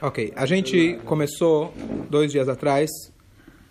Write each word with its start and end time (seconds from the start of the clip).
Ok, 0.00 0.32
a 0.34 0.46
gente 0.46 0.98
começou 1.04 1.72
dois 2.10 2.32
dias 2.32 2.48
atrás, 2.48 2.90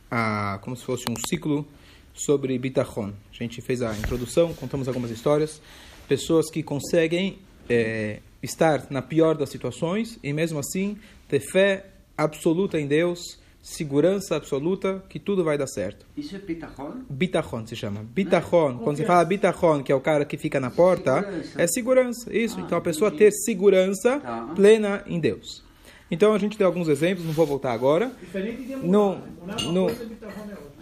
a, 0.10 0.60
como 0.62 0.76
se 0.76 0.84
fosse 0.84 1.06
um 1.10 1.16
ciclo 1.28 1.68
sobre 2.14 2.58
bitachon. 2.58 3.12
A 3.32 3.36
gente 3.36 3.62
fez 3.62 3.82
a 3.82 3.94
introdução, 3.98 4.54
contamos 4.54 4.88
algumas 4.88 5.12
histórias, 5.12 5.62
pessoas 6.08 6.50
que 6.50 6.62
conseguem 6.62 7.40
é, 7.70 8.20
estar 8.42 8.88
na 8.90 9.02
pior 9.02 9.36
das 9.36 9.50
situações 9.50 10.20
e 10.24 10.32
mesmo 10.34 10.60
assim 10.60 10.98
ter 11.28 11.40
fé 11.40 11.86
absoluta 12.18 12.80
em 12.80 12.88
Deus, 12.88 13.40
segurança 13.64 14.36
absoluta 14.36 15.02
que 15.08 15.18
tudo 15.18 15.42
vai 15.44 15.58
dar 15.58 15.68
certo. 15.68 16.06
Isso 16.18 16.36
é 16.36 16.40
bitachon? 16.40 16.98
Bitachon 17.10 17.66
se 17.66 17.76
chama. 17.78 18.04
Bitachon, 18.04 18.78
quando 18.80 18.98
você 18.98 19.06
fala 19.06 19.24
bitachon, 19.24 19.82
que 19.82 19.92
é 19.92 19.96
o 19.96 20.02
cara 20.02 20.26
que 20.26 20.38
fica 20.38 20.60
na 20.60 20.70
porta, 20.70 21.22
Segurança. 21.24 21.62
é 21.62 21.68
segurança. 21.68 22.38
Isso, 22.38 22.60
Ah, 22.60 22.64
então 22.66 22.78
a 22.78 22.82
pessoa 22.82 23.08
entendi. 23.08 23.24
ter 23.26 23.32
segurança 23.32 24.20
Tá. 24.20 24.52
plena 24.54 25.02
em 25.08 25.18
Deus. 25.20 25.64
Então 26.12 26.34
a 26.34 26.38
gente 26.38 26.58
deu 26.58 26.68
alguns 26.68 26.90
exemplos, 26.90 27.26
não 27.26 27.34
vou 27.34 27.46
voltar 27.46 27.72
agora. 27.72 28.12
Diferente 28.20 28.64
de 28.64 28.76
Não, 28.76 29.24
é 29.58 29.64
não. 29.72 29.90
é. 29.90 29.96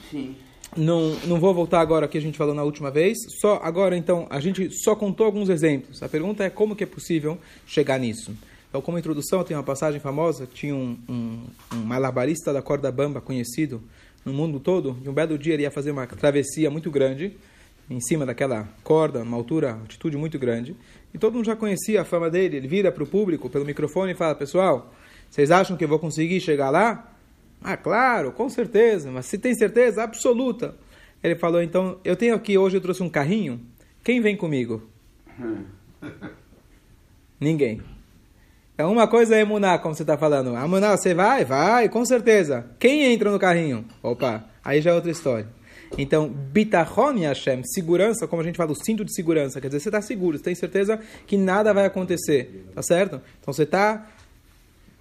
Sim. 0.09 0.35
Não, 0.75 1.15
não 1.27 1.39
vou 1.39 1.53
voltar 1.53 1.81
agora 1.81 2.07
que 2.07 2.17
a 2.17 2.21
gente 2.21 2.37
falou 2.37 2.55
na 2.55 2.63
última 2.63 2.89
vez. 2.89 3.17
Só 3.41 3.59
agora, 3.61 3.95
então, 3.95 4.25
a 4.29 4.39
gente 4.39 4.69
só 4.83 4.95
contou 4.95 5.25
alguns 5.25 5.49
exemplos. 5.49 6.01
A 6.01 6.09
pergunta 6.09 6.43
é 6.45 6.49
como 6.49 6.75
que 6.75 6.83
é 6.83 6.87
possível 6.87 7.37
chegar 7.67 7.99
nisso. 7.99 8.33
Então, 8.71 8.81
como 8.81 8.97
introdução, 8.97 9.43
tem 9.43 9.55
uma 9.55 9.63
passagem 9.63 9.99
famosa. 9.99 10.47
Tinha 10.47 10.73
um, 10.73 10.97
um, 11.07 11.43
um 11.73 11.83
malabarista 11.83 12.53
da 12.53 12.61
corda 12.61 12.89
bamba 12.89 13.19
conhecido 13.19 13.83
no 14.23 14.31
mundo 14.31 14.61
todo. 14.61 14.97
E 15.03 15.09
um 15.09 15.13
belo 15.13 15.37
dia 15.37 15.55
ele 15.55 15.63
ia 15.63 15.71
fazer 15.71 15.91
uma 15.91 16.07
travessia 16.07 16.71
muito 16.71 16.89
grande 16.89 17.35
em 17.89 17.99
cima 17.99 18.25
daquela 18.25 18.69
corda, 18.81 19.23
uma 19.23 19.35
altura, 19.35 19.73
altitude 19.73 20.15
muito 20.15 20.39
grande. 20.39 20.73
E 21.13 21.17
todo 21.17 21.33
mundo 21.33 21.45
já 21.45 21.55
conhecia 21.55 22.01
a 22.01 22.05
fama 22.05 22.29
dele. 22.29 22.55
Ele 22.55 22.67
vira 22.69 22.93
para 22.93 23.03
o 23.03 23.07
público 23.07 23.49
pelo 23.49 23.65
microfone 23.65 24.13
e 24.13 24.15
fala: 24.15 24.35
Pessoal, 24.35 24.93
vocês 25.29 25.51
acham 25.51 25.75
que 25.75 25.83
eu 25.83 25.89
vou 25.89 25.99
conseguir 25.99 26.39
chegar 26.39 26.69
lá? 26.69 27.13
Ah, 27.61 27.75
claro, 27.75 28.31
com 28.31 28.49
certeza, 28.49 29.11
mas 29.11 29.25
se 29.25 29.37
tem 29.37 29.53
certeza 29.53 30.01
absoluta. 30.01 30.75
Ele 31.23 31.35
falou, 31.35 31.61
então, 31.61 31.99
eu 32.03 32.15
tenho 32.15 32.33
aqui, 32.33 32.57
hoje 32.57 32.77
eu 32.77 32.81
trouxe 32.81 33.03
um 33.03 33.09
carrinho, 33.09 33.61
quem 34.03 34.19
vem 34.19 34.35
comigo? 34.35 34.81
Ninguém. 37.39 37.81
Então, 38.81 38.91
uma 38.91 39.07
coisa 39.07 39.35
é 39.35 39.41
emuná, 39.41 39.77
como 39.77 39.93
você 39.93 40.01
está 40.01 40.17
falando. 40.17 40.57
Emuná, 40.57 40.97
você 40.97 41.13
vai? 41.13 41.45
Vai, 41.45 41.87
com 41.87 42.03
certeza. 42.03 42.65
Quem 42.79 43.13
entra 43.13 43.29
no 43.29 43.37
carrinho? 43.37 43.85
Opa, 44.01 44.43
aí 44.65 44.81
já 44.81 44.89
é 44.89 44.93
outra 44.95 45.11
história. 45.11 45.45
Então, 45.99 46.27
bitachon 46.27 47.19
Hashem, 47.19 47.61
segurança, 47.63 48.27
como 48.27 48.41
a 48.41 48.45
gente 48.45 48.57
fala, 48.57 48.71
o 48.71 48.75
cinto 48.75 49.05
de 49.05 49.13
segurança, 49.13 49.61
quer 49.61 49.67
dizer, 49.67 49.81
você 49.81 49.89
está 49.89 50.01
seguro, 50.01 50.35
você 50.35 50.43
tem 50.45 50.55
certeza 50.55 50.99
que 51.27 51.37
nada 51.37 51.71
vai 51.75 51.85
acontecer, 51.85 52.65
tá 52.73 52.81
certo? 52.81 53.21
Então, 53.39 53.53
você 53.53 53.63
está 53.63 54.07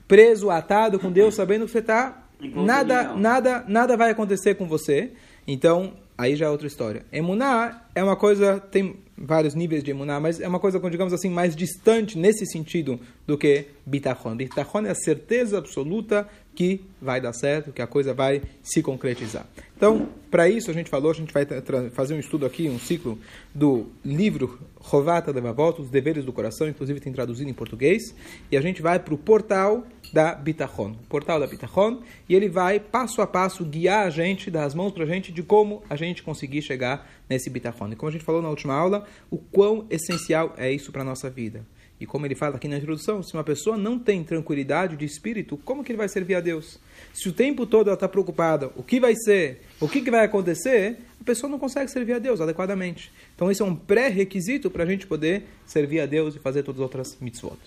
preso, 0.06 0.50
atado 0.50 0.98
com 0.98 1.10
Deus, 1.10 1.34
sabendo 1.34 1.64
que 1.64 1.70
você 1.70 1.78
está 1.78 2.22
nada, 2.38 3.14
nada, 3.14 3.64
nada 3.66 3.96
vai 3.96 4.10
acontecer 4.10 4.56
com 4.56 4.68
você. 4.68 5.12
Então, 5.46 5.94
aí 6.18 6.36
já 6.36 6.44
é 6.44 6.50
outra 6.50 6.66
história. 6.66 7.06
Emuná 7.10 7.84
é 7.94 8.04
uma 8.04 8.16
coisa, 8.16 8.60
tem 8.60 8.98
vários 9.20 9.54
níveis 9.54 9.84
de 9.84 9.90
emuná, 9.90 10.18
mas 10.18 10.40
é 10.40 10.48
uma 10.48 10.58
coisa, 10.58 10.80
digamos 10.88 11.12
assim, 11.12 11.28
mais 11.28 11.54
distante 11.54 12.16
nesse 12.16 12.46
sentido 12.46 12.98
do 13.26 13.36
que 13.36 13.66
bitachon. 13.84 14.34
Bitachon 14.34 14.86
é 14.86 14.90
a 14.90 14.94
certeza 14.94 15.58
absoluta 15.58 16.26
que 16.54 16.80
vai 17.00 17.20
dar 17.20 17.32
certo, 17.32 17.72
que 17.72 17.80
a 17.80 17.86
coisa 17.86 18.12
vai 18.12 18.42
se 18.62 18.82
concretizar. 18.82 19.46
Então, 19.76 20.08
para 20.30 20.48
isso 20.48 20.70
a 20.70 20.74
gente 20.74 20.90
falou, 20.90 21.10
a 21.10 21.14
gente 21.14 21.32
vai 21.32 21.46
fazer 21.90 22.14
um 22.14 22.18
estudo 22.18 22.44
aqui, 22.44 22.68
um 22.68 22.78
ciclo 22.78 23.18
do 23.54 23.86
livro 24.04 24.58
Rovata 24.78 25.30
Levavot, 25.30 25.80
os 25.80 25.88
deveres 25.88 26.24
do 26.24 26.32
coração, 26.32 26.68
inclusive 26.68 27.00
tem 27.00 27.12
traduzido 27.12 27.48
em 27.48 27.54
português, 27.54 28.14
e 28.50 28.56
a 28.56 28.60
gente 28.60 28.82
vai 28.82 28.98
para 28.98 29.14
o 29.14 29.18
portal 29.18 29.86
da 30.12 30.34
Bitachon, 30.34 30.90
o 30.90 31.06
portal 31.08 31.40
da 31.40 31.46
Bitachon, 31.46 32.02
e 32.28 32.34
ele 32.34 32.48
vai 32.48 32.78
passo 32.78 33.22
a 33.22 33.26
passo 33.26 33.64
guiar 33.64 34.06
a 34.06 34.10
gente, 34.10 34.50
dar 34.50 34.64
as 34.64 34.74
mãos 34.74 34.92
para 34.92 35.04
a 35.04 35.06
gente 35.06 35.32
de 35.32 35.42
como 35.42 35.82
a 35.88 35.96
gente 35.96 36.22
conseguir 36.22 36.62
chegar 36.62 37.10
nesse 37.28 37.48
Bitachon. 37.48 37.92
E 37.92 37.96
como 37.96 38.10
a 38.10 38.12
gente 38.12 38.24
falou 38.24 38.42
na 38.42 38.50
última 38.50 38.74
aula, 38.74 39.06
o 39.30 39.38
quão 39.38 39.86
essencial 39.88 40.52
é 40.58 40.70
isso 40.70 40.92
para 40.92 41.02
a 41.02 41.04
nossa 41.04 41.30
vida. 41.30 41.64
E 42.00 42.06
como 42.06 42.24
ele 42.24 42.34
fala 42.34 42.56
aqui 42.56 42.66
na 42.66 42.78
introdução, 42.78 43.22
se 43.22 43.34
uma 43.34 43.44
pessoa 43.44 43.76
não 43.76 43.98
tem 43.98 44.24
tranquilidade 44.24 44.96
de 44.96 45.04
espírito, 45.04 45.58
como 45.58 45.84
que 45.84 45.92
ele 45.92 45.98
vai 45.98 46.08
servir 46.08 46.34
a 46.34 46.40
Deus? 46.40 46.78
Se 47.12 47.28
o 47.28 47.32
tempo 47.32 47.66
todo 47.66 47.88
ela 47.88 47.94
está 47.94 48.08
preocupada, 48.08 48.72
o 48.74 48.82
que 48.82 48.98
vai 48.98 49.14
ser, 49.14 49.66
o 49.78 49.86
que, 49.86 50.00
que 50.00 50.10
vai 50.10 50.24
acontecer, 50.24 50.96
a 51.20 51.24
pessoa 51.24 51.50
não 51.50 51.58
consegue 51.58 51.90
servir 51.90 52.14
a 52.14 52.18
Deus 52.18 52.40
adequadamente. 52.40 53.12
Então 53.36 53.50
esse 53.50 53.60
é 53.60 53.64
um 53.64 53.76
pré-requisito 53.76 54.70
para 54.70 54.84
a 54.84 54.86
gente 54.86 55.06
poder 55.06 55.44
servir 55.66 56.00
a 56.00 56.06
Deus 56.06 56.34
e 56.34 56.38
fazer 56.38 56.62
todas 56.62 56.80
as 56.80 56.84
outras 56.84 57.18
mitzvot. 57.20 57.58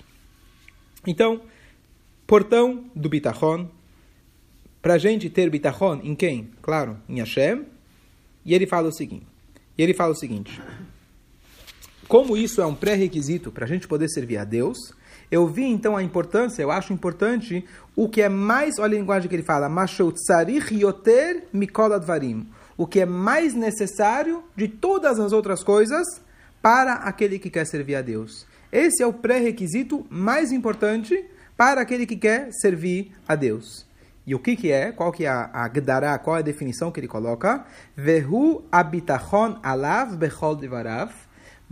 Então, 1.05 1.41
portão 2.25 2.85
do 2.95 3.09
bitachon, 3.09 3.69
para 4.81 4.95
a 4.95 4.97
gente 4.97 5.29
ter 5.29 5.47
bitachon 5.49 6.01
em 6.03 6.15
quem? 6.15 6.49
Claro, 6.61 6.97
em 7.07 7.19
Hashem. 7.19 7.65
E 8.43 8.53
ele 8.53 8.65
fala 8.65 8.89
o 8.89 8.91
seguinte, 8.91 9.25
e 9.77 9.83
ele 9.83 9.93
fala 9.93 10.11
o 10.11 10.15
seguinte, 10.15 10.59
como 12.13 12.37
isso 12.37 12.61
é 12.61 12.65
um 12.67 12.75
pré-requisito 12.75 13.51
para 13.51 13.65
a 13.65 13.67
gente 13.67 13.87
poder 13.87 14.07
servir 14.07 14.37
a 14.37 14.43
Deus, 14.43 14.77
eu 15.31 15.47
vi 15.47 15.63
então 15.63 15.97
a 15.97 16.03
importância, 16.03 16.61
eu 16.61 16.69
acho 16.69 16.93
importante 16.93 17.65
o 17.95 18.07
que 18.07 18.21
é 18.21 18.29
mais, 18.29 18.77
olha 18.77 18.95
a 18.95 18.99
linguagem 18.99 19.27
que 19.27 19.35
ele 19.35 19.41
fala, 19.41 19.67
"Mashou 19.67 20.11
tzarich 20.11 20.75
yoter 20.75 21.45
advarim", 21.91 22.47
o 22.77 22.85
que 22.85 22.99
é 22.99 23.05
mais 23.07 23.55
necessário 23.55 24.43
de 24.55 24.67
todas 24.67 25.19
as 25.19 25.31
outras 25.31 25.63
coisas 25.63 26.05
para 26.61 26.93
aquele 26.93 27.39
que 27.39 27.49
quer 27.49 27.65
servir 27.65 27.95
a 27.95 28.03
Deus. 28.03 28.45
Esse 28.71 29.01
é 29.01 29.07
o 29.07 29.13
pré-requisito 29.13 30.05
mais 30.07 30.51
importante 30.51 31.19
para 31.57 31.81
aquele 31.81 32.05
que 32.05 32.15
quer 32.15 32.51
servir 32.51 33.11
a 33.27 33.33
Deus. 33.33 33.87
E 34.23 34.35
o 34.35 34.39
que, 34.39 34.55
que 34.55 34.71
é? 34.71 34.91
Qual 34.91 35.11
que 35.11 35.25
é 35.25 35.29
a, 35.29 35.49
a 35.51 35.67
Gdará, 35.67 36.15
qual 36.19 36.37
é 36.37 36.41
a 36.41 36.43
definição 36.43 36.91
que 36.91 36.99
ele 36.99 37.07
coloca? 37.07 37.65
Vehu 37.97 38.63
abitachon 38.71 39.57
alav 39.63 40.15
bechol 40.15 40.55
divarav. 40.55 41.11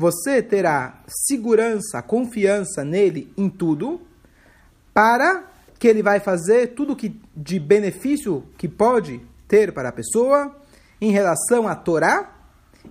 Você 0.01 0.41
terá 0.41 0.99
segurança, 1.27 2.01
confiança 2.01 2.83
nele 2.83 3.31
em 3.37 3.47
tudo, 3.47 4.01
para 4.91 5.47
que 5.77 5.87
ele 5.87 6.01
vai 6.01 6.19
fazer 6.19 6.73
tudo 6.73 6.95
que 6.95 7.21
de 7.37 7.59
benefício 7.59 8.43
que 8.57 8.67
pode 8.67 9.21
ter 9.47 9.71
para 9.71 9.89
a 9.89 9.91
pessoa 9.91 10.55
em 10.99 11.11
relação 11.11 11.67
à 11.67 11.75
Torá 11.75 12.35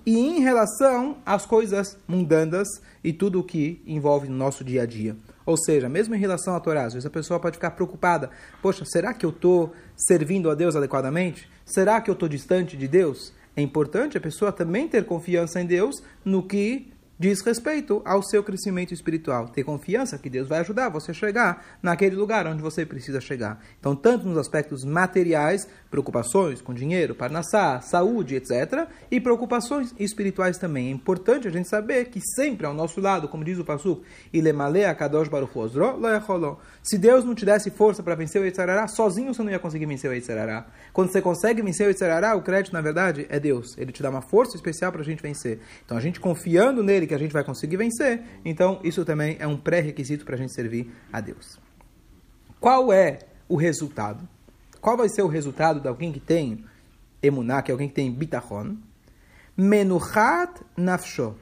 e 0.06 0.16
em 0.16 0.38
relação 0.38 1.16
às 1.26 1.44
coisas 1.44 1.98
mundanas 2.06 2.68
e 3.02 3.12
tudo 3.12 3.40
o 3.40 3.44
que 3.44 3.82
envolve 3.84 4.28
no 4.28 4.36
nosso 4.36 4.62
dia 4.62 4.82
a 4.82 4.86
dia. 4.86 5.16
Ou 5.44 5.56
seja, 5.56 5.88
mesmo 5.88 6.14
em 6.14 6.18
relação 6.20 6.54
à 6.54 6.60
Torá, 6.60 6.84
às 6.84 6.92
vezes 6.92 7.06
a 7.06 7.10
pessoa 7.10 7.40
pode 7.40 7.56
ficar 7.56 7.72
preocupada: 7.72 8.30
poxa, 8.62 8.84
será 8.84 9.12
que 9.12 9.26
eu 9.26 9.30
estou 9.30 9.72
servindo 9.96 10.48
a 10.48 10.54
Deus 10.54 10.76
adequadamente? 10.76 11.50
Será 11.66 12.00
que 12.00 12.08
eu 12.08 12.14
estou 12.14 12.28
distante 12.28 12.76
de 12.76 12.86
Deus? 12.86 13.32
É 13.56 13.60
importante 13.60 14.16
a 14.16 14.20
pessoa 14.20 14.52
também 14.52 14.86
ter 14.86 15.04
confiança 15.04 15.60
em 15.60 15.66
Deus 15.66 16.04
no 16.24 16.44
que 16.46 16.92
diz 17.20 17.42
respeito 17.42 18.00
ao 18.02 18.22
seu 18.22 18.42
crescimento 18.42 18.94
espiritual. 18.94 19.50
Ter 19.50 19.62
confiança 19.62 20.16
que 20.16 20.30
Deus 20.30 20.48
vai 20.48 20.60
ajudar 20.60 20.88
você 20.88 21.10
a 21.10 21.14
chegar 21.14 21.78
naquele 21.82 22.16
lugar 22.16 22.46
onde 22.46 22.62
você 22.62 22.86
precisa 22.86 23.20
chegar. 23.20 23.62
Então, 23.78 23.94
tanto 23.94 24.26
nos 24.26 24.38
aspectos 24.38 24.86
materiais, 24.86 25.68
preocupações 25.90 26.62
com 26.62 26.72
dinheiro, 26.72 27.14
parnassá, 27.14 27.78
saúde, 27.82 28.36
etc., 28.36 28.88
e 29.10 29.20
preocupações 29.20 29.94
espirituais 29.98 30.56
também. 30.56 30.88
É 30.88 30.90
importante 30.90 31.46
a 31.46 31.50
gente 31.50 31.68
saber 31.68 32.06
que 32.06 32.22
sempre 32.22 32.64
ao 32.64 32.72
nosso 32.72 33.02
lado, 33.02 33.28
como 33.28 33.44
diz 33.44 33.58
o 33.58 33.64
Pasuk, 33.66 34.02
se 36.82 36.96
Deus 36.96 37.24
não 37.26 37.34
te 37.34 37.44
desse 37.44 37.70
força 37.70 38.02
para 38.02 38.14
vencer 38.14 38.40
o 38.40 38.46
Yitzharará, 38.46 38.88
sozinho 38.88 39.34
você 39.34 39.42
não 39.42 39.52
ia 39.52 39.58
conseguir 39.58 39.84
vencer 39.84 40.10
o 40.10 40.14
Yitzharará. 40.14 40.66
Quando 40.90 41.12
você 41.12 41.20
consegue 41.20 41.60
vencer 41.60 41.86
o 41.86 41.90
Yitzharará, 41.90 42.34
o 42.34 42.40
crédito, 42.40 42.72
na 42.72 42.80
verdade, 42.80 43.26
é 43.28 43.38
Deus. 43.38 43.76
Ele 43.76 43.92
te 43.92 44.02
dá 44.02 44.08
uma 44.08 44.22
força 44.22 44.56
especial 44.56 44.90
para 44.90 45.02
a 45.02 45.04
gente 45.04 45.22
vencer. 45.22 45.60
Então, 45.84 45.98
a 45.98 46.00
gente 46.00 46.18
confiando 46.18 46.82
nele 46.82 47.09
que 47.10 47.14
a 47.14 47.18
gente 47.18 47.32
vai 47.32 47.42
conseguir 47.42 47.76
vencer, 47.76 48.22
então 48.44 48.80
isso 48.84 49.04
também 49.04 49.36
é 49.40 49.46
um 49.46 49.56
pré-requisito 49.56 50.24
para 50.24 50.36
a 50.36 50.38
gente 50.38 50.54
servir 50.54 50.92
a 51.12 51.20
Deus. 51.20 51.58
Qual 52.60 52.92
é 52.92 53.18
o 53.48 53.56
resultado? 53.56 54.28
Qual 54.80 54.96
vai 54.96 55.08
ser 55.08 55.22
o 55.22 55.26
resultado 55.26 55.80
de 55.80 55.88
alguém 55.88 56.12
que 56.12 56.20
tem 56.20 56.64
emuná, 57.20 57.62
que 57.62 57.70
é 57.70 57.72
alguém 57.72 57.88
que 57.88 57.94
tem 57.94 58.12
bitachon? 58.12 58.76
Menuchat 59.56 60.62
nafsho. 60.76 61.34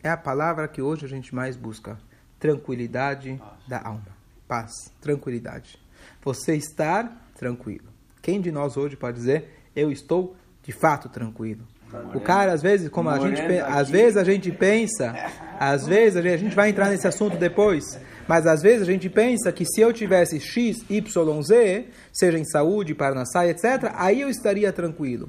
É 0.00 0.10
a 0.10 0.16
palavra 0.16 0.68
que 0.68 0.80
hoje 0.80 1.06
a 1.06 1.08
gente 1.08 1.34
mais 1.34 1.56
busca. 1.56 1.98
Tranquilidade 2.38 3.42
da 3.66 3.82
alma. 3.82 4.16
Paz, 4.46 4.70
tranquilidade. 5.00 5.76
Você 6.22 6.54
estar 6.54 7.32
tranquilo. 7.34 7.88
Quem 8.22 8.40
de 8.40 8.52
nós 8.52 8.76
hoje 8.76 8.96
pode 8.96 9.16
dizer, 9.16 9.66
eu 9.74 9.90
estou 9.90 10.36
de 10.62 10.70
fato 10.70 11.08
tranquilo? 11.08 11.66
O 12.14 12.20
cara, 12.20 12.52
às 12.52 12.62
vezes, 12.62 12.88
como 12.88 13.08
a 13.08 13.18
gente, 13.18 13.40
às 13.40 13.90
vezes 13.90 14.16
a 14.16 14.24
gente 14.24 14.50
pensa, 14.52 15.14
às 15.58 15.86
vezes 15.86 16.16
a 16.16 16.22
gente, 16.22 16.34
a 16.34 16.38
gente 16.38 16.56
vai 16.56 16.70
entrar 16.70 16.88
nesse 16.88 17.06
assunto 17.06 17.36
depois, 17.36 17.98
mas 18.28 18.46
às 18.46 18.62
vezes 18.62 18.82
a 18.82 18.90
gente 18.90 19.08
pensa 19.08 19.52
que 19.52 19.64
se 19.64 19.80
eu 19.80 19.92
tivesse 19.92 20.40
X, 20.40 20.84
Y, 20.88 21.42
Z, 21.42 21.86
seja 22.12 22.38
em 22.38 22.44
saúde, 22.44 22.94
parnassá, 22.94 23.46
etc., 23.46 23.92
aí 23.94 24.20
eu 24.20 24.28
estaria 24.28 24.72
tranquilo. 24.72 25.28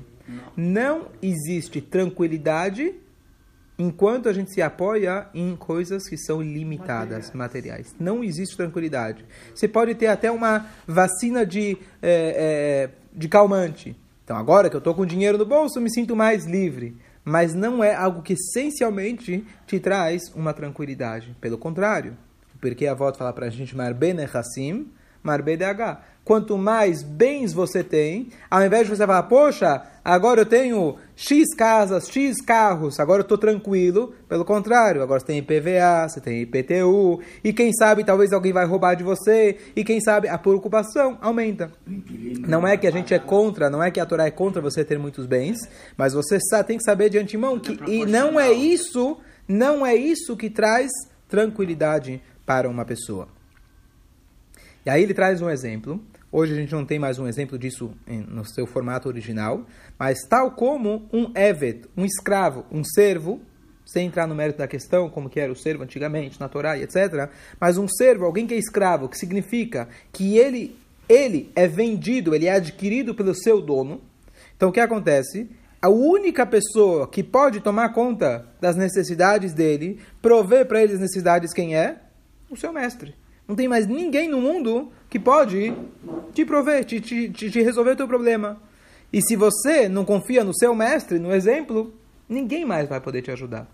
Não 0.56 1.08
existe 1.22 1.82
tranquilidade 1.82 2.96
enquanto 3.78 4.30
a 4.30 4.34
gente 4.34 4.52
se 4.52 4.62
apoia 4.62 5.28
em 5.34 5.56
coisas 5.56 6.08
que 6.08 6.18
são 6.18 6.42
limitadas, 6.42 7.32
materiais. 7.34 7.94
materiais. 7.94 7.96
Não 8.00 8.24
existe 8.24 8.56
tranquilidade. 8.56 9.26
Você 9.54 9.68
pode 9.68 9.94
ter 9.96 10.08
até 10.08 10.32
uma 10.32 10.68
vacina 10.88 11.46
de, 11.46 11.78
é, 12.02 12.88
é, 12.88 12.90
de 13.14 13.28
calmante. 13.28 13.96
Então, 14.26 14.36
agora 14.36 14.72
que 14.72 14.76
eu 14.76 14.80
estou 14.80 14.96
com 14.96 15.06
dinheiro 15.06 15.38
no 15.38 15.46
bolso, 15.46 15.80
me 15.80 15.90
sinto 15.90 16.16
mais 16.16 16.46
livre. 16.46 16.98
Mas 17.24 17.54
não 17.54 17.84
é 17.84 17.94
algo 17.94 18.24
que 18.24 18.34
essencialmente 18.34 19.46
te 19.68 19.80
traz 19.80 20.34
uma 20.36 20.52
tranquilidade. 20.52 21.38
Pelo 21.40 21.60
contrário. 21.60 22.18
Porque 22.60 22.88
a 22.88 22.96
volta 22.96 23.20
fala 23.20 23.32
para 23.32 23.46
a 23.46 23.50
gente, 23.52 23.78
Marbene 23.78 24.24
Hassim, 24.24 24.88
Marbene 25.26 25.64
H 25.64 26.02
quanto 26.26 26.58
mais 26.58 27.04
bens 27.04 27.54
você 27.54 27.84
tem, 27.84 28.30
ao 28.50 28.66
invés 28.66 28.88
de 28.88 28.96
você 28.96 29.06
falar, 29.06 29.24
poxa, 29.24 29.84
agora 30.04 30.42
eu 30.42 30.46
tenho 30.46 30.96
X 31.16 31.54
casas, 31.56 32.10
X 32.10 32.42
carros, 32.42 33.00
agora 33.00 33.20
eu 33.20 33.26
estou 33.26 33.38
tranquilo. 33.38 34.14
Pelo 34.28 34.44
contrário, 34.44 35.04
agora 35.04 35.20
você 35.20 35.28
tem 35.28 35.38
IPVA, 35.38 36.10
você 36.10 36.20
tem 36.20 36.42
IPTU, 36.42 37.22
e 37.44 37.54
quem 37.54 37.72
sabe 37.72 38.04
talvez 38.04 38.34
alguém 38.34 38.52
vai 38.52 38.66
roubar 38.66 38.96
de 38.96 39.04
você, 39.04 39.58
e 39.76 39.84
quem 39.84 40.02
sabe 40.02 40.28
a 40.28 40.38
preocupação 40.38 41.16
aumenta. 41.22 41.72
Não 42.40 42.68
é 42.68 42.76
que 42.76 42.88
a 42.88 42.92
gente 42.92 43.14
é 43.14 43.20
contra, 43.20 43.70
não 43.70 43.84
é 43.84 43.92
que 43.92 44.00
a 44.00 44.06
Torá 44.06 44.26
é 44.26 44.32
contra 44.32 44.60
você 44.60 44.84
ter 44.84 44.98
muitos 44.98 45.28
bens, 45.28 45.60
mas 45.96 46.14
você 46.14 46.40
tem 46.66 46.78
que 46.78 46.84
saber 46.84 47.10
de 47.10 47.20
antemão 47.20 47.60
que 47.60 47.78
e 47.88 48.04
não 48.04 48.40
é 48.40 48.52
isso, 48.52 49.18
não 49.48 49.86
é 49.86 49.96
isso 49.96 50.36
que 50.36 50.50
traz 50.50 50.90
tranquilidade 51.30 52.20
para 52.46 52.68
uma 52.68 52.84
pessoa. 52.84 53.35
E 54.86 54.90
aí 54.90 55.04
ele 55.04 55.14
traz 55.14 55.42
um 55.42 55.50
exemplo 55.50 56.02
Hoje 56.38 56.52
a 56.52 56.56
gente 56.58 56.74
não 56.74 56.84
tem 56.84 57.00
mais 57.00 57.18
um 57.18 57.26
exemplo 57.30 57.58
disso 57.58 57.92
no 58.28 58.44
seu 58.44 58.68
formato 58.68 59.08
original, 59.08 59.66
mas 59.98 60.20
tal 60.28 60.52
como 60.52 61.08
um 61.14 61.32
evet, 61.34 61.88
um 61.96 62.04
escravo, 62.04 62.66
um 62.70 62.84
servo, 62.84 63.40
sem 63.86 64.08
entrar 64.08 64.28
no 64.28 64.36
mérito 64.36 64.60
da 64.60 64.68
questão, 64.68 65.10
como 65.10 65.30
que 65.30 65.40
era 65.40 65.50
o 65.50 65.56
servo 65.56 65.84
antigamente, 65.84 66.38
na 66.38 66.50
Torá 66.50 66.78
etc., 66.78 67.30
mas 67.58 67.78
um 67.78 67.88
servo, 67.88 68.26
alguém 68.26 68.46
que 68.46 68.54
é 68.54 68.58
escravo, 68.58 69.08
que 69.08 69.18
significa 69.18 69.88
que 70.12 70.38
ele, 70.38 70.76
ele 71.08 71.54
é 71.56 71.70
vendido, 71.70 72.36
ele 72.36 72.48
é 72.48 72.52
adquirido 72.52 73.16
pelo 73.16 73.34
seu 73.34 73.62
dono. 73.62 74.02
Então 74.58 74.68
o 74.68 74.74
que 74.74 74.82
acontece? 74.82 75.50
A 75.82 75.88
única 75.88 76.46
pessoa 76.46 77.08
que 77.08 77.24
pode 77.24 77.62
tomar 77.62 77.94
conta 77.94 78.46
das 78.60 78.76
necessidades 78.76 79.54
dele, 79.54 80.02
prover 80.22 80.66
para 80.66 80.84
ele 80.84 80.96
as 80.96 81.00
necessidades, 81.00 81.54
quem 81.54 81.78
é? 81.78 82.02
O 82.50 82.58
seu 82.58 82.74
mestre. 82.74 83.16
Não 83.48 83.56
tem 83.56 83.68
mais 83.68 83.86
ninguém 83.88 84.28
no 84.28 84.42
mundo 84.42 84.92
que 85.10 85.20
pode 85.20 85.74
te 86.34 86.44
prover, 86.46 86.84
te, 86.84 87.00
te, 87.00 87.30
te 87.30 87.62
resolver 87.62 87.92
o 87.92 87.96
teu 87.96 88.08
problema. 88.08 88.62
E 89.14 89.22
se 89.22 89.36
você 89.36 89.88
não 89.88 90.04
confia 90.04 90.44
no 90.44 90.54
seu 90.54 90.74
mestre, 90.74 91.20
no 91.20 91.34
exemplo, 91.34 91.94
ninguém 92.28 92.66
mais 92.66 92.90
vai 92.90 93.00
poder 93.00 93.22
te 93.22 93.32
ajudar. 93.32 93.68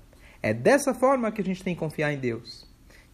É 0.43 0.53
dessa 0.53 0.93
forma 0.93 1.31
que 1.31 1.41
a 1.41 1.43
gente 1.43 1.63
tem 1.63 1.73
que 1.73 1.79
confiar 1.79 2.11
em 2.11 2.17
Deus. 2.17 2.67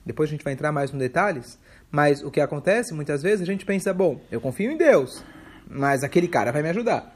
Depois 0.06 0.30
a 0.30 0.32
gente 0.32 0.44
vai 0.44 0.54
entrar 0.54 0.72
mais 0.72 0.92
nos 0.92 1.00
detalhes, 1.00 1.60
mas 1.92 2.24
o 2.24 2.32
que 2.32 2.42
acontece 2.42 2.94
muitas 2.94 3.22
vezes 3.22 3.42
a 3.42 3.46
gente 3.46 3.66
pensa, 3.66 3.94
bom, 3.94 4.20
eu 4.32 4.42
confio 4.42 4.72
em 4.72 4.78
Deus, 4.78 5.24
mas 5.70 6.04
aquele 6.04 6.28
cara 6.28 6.52
vai 6.52 6.64
me 6.64 6.70
ajudar. 6.70 7.16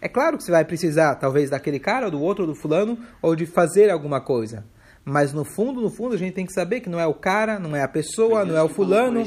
É 0.00 0.08
claro 0.08 0.36
que 0.36 0.44
você 0.44 0.50
vai 0.50 0.64
precisar, 0.64 1.14
talvez, 1.14 1.48
daquele 1.48 1.78
cara, 1.78 2.06
ou 2.06 2.10
do 2.10 2.20
outro, 2.20 2.44
ou 2.44 2.48
do 2.52 2.54
fulano, 2.54 2.98
ou 3.22 3.34
de 3.34 3.46
fazer 3.46 3.88
alguma 3.90 4.20
coisa. 4.20 4.64
Mas 5.04 5.34
no 5.34 5.44
fundo, 5.44 5.82
no 5.82 5.90
fundo, 5.90 6.14
a 6.14 6.18
gente 6.18 6.32
tem 6.32 6.46
que 6.46 6.52
saber 6.52 6.80
que 6.80 6.88
não 6.88 6.98
é 6.98 7.06
o 7.06 7.12
cara, 7.12 7.58
não 7.58 7.76
é 7.76 7.82
a 7.82 7.88
pessoa, 7.88 8.44
não 8.44 8.56
é 8.56 8.62
o 8.62 8.68
fulano, 8.70 9.22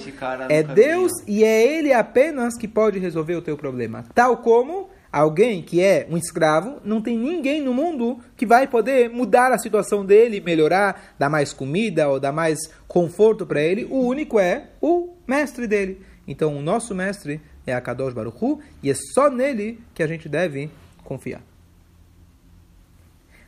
é 0.49 0.63
Deus 0.63 1.11
e 1.27 1.43
é 1.43 1.63
Ele 1.63 1.93
apenas 1.93 2.57
que 2.57 2.67
pode 2.67 2.97
resolver 2.97 3.35
o 3.35 3.41
teu 3.41 3.55
problema. 3.55 4.03
Tal 4.15 4.37
como 4.37 4.89
alguém 5.11 5.61
que 5.61 5.79
é 5.79 6.07
um 6.09 6.17
escravo, 6.17 6.81
não 6.83 6.99
tem 6.99 7.15
ninguém 7.15 7.61
no 7.61 7.75
mundo 7.75 8.19
que 8.35 8.45
vai 8.45 8.65
poder 8.65 9.09
mudar 9.09 9.51
a 9.51 9.59
situação 9.59 10.03
dele, 10.03 10.41
melhorar, 10.41 11.13
dar 11.19 11.29
mais 11.29 11.53
comida 11.53 12.09
ou 12.09 12.19
dar 12.19 12.31
mais 12.31 12.57
conforto 12.87 13.45
para 13.45 13.61
ele. 13.61 13.85
O 13.85 13.99
único 13.99 14.39
é 14.39 14.69
o 14.81 15.13
mestre 15.27 15.67
dele. 15.67 16.01
Então, 16.27 16.57
o 16.57 16.61
nosso 16.61 16.95
mestre 16.95 17.39
é 17.67 17.73
a 17.73 17.81
Kadosh 17.81 18.13
Baruch 18.13 18.37
Hu, 18.43 18.59
e 18.81 18.89
é 18.89 18.95
só 19.13 19.29
nele 19.29 19.79
que 19.93 20.01
a 20.01 20.07
gente 20.07 20.27
deve 20.27 20.71
confiar. 21.03 21.41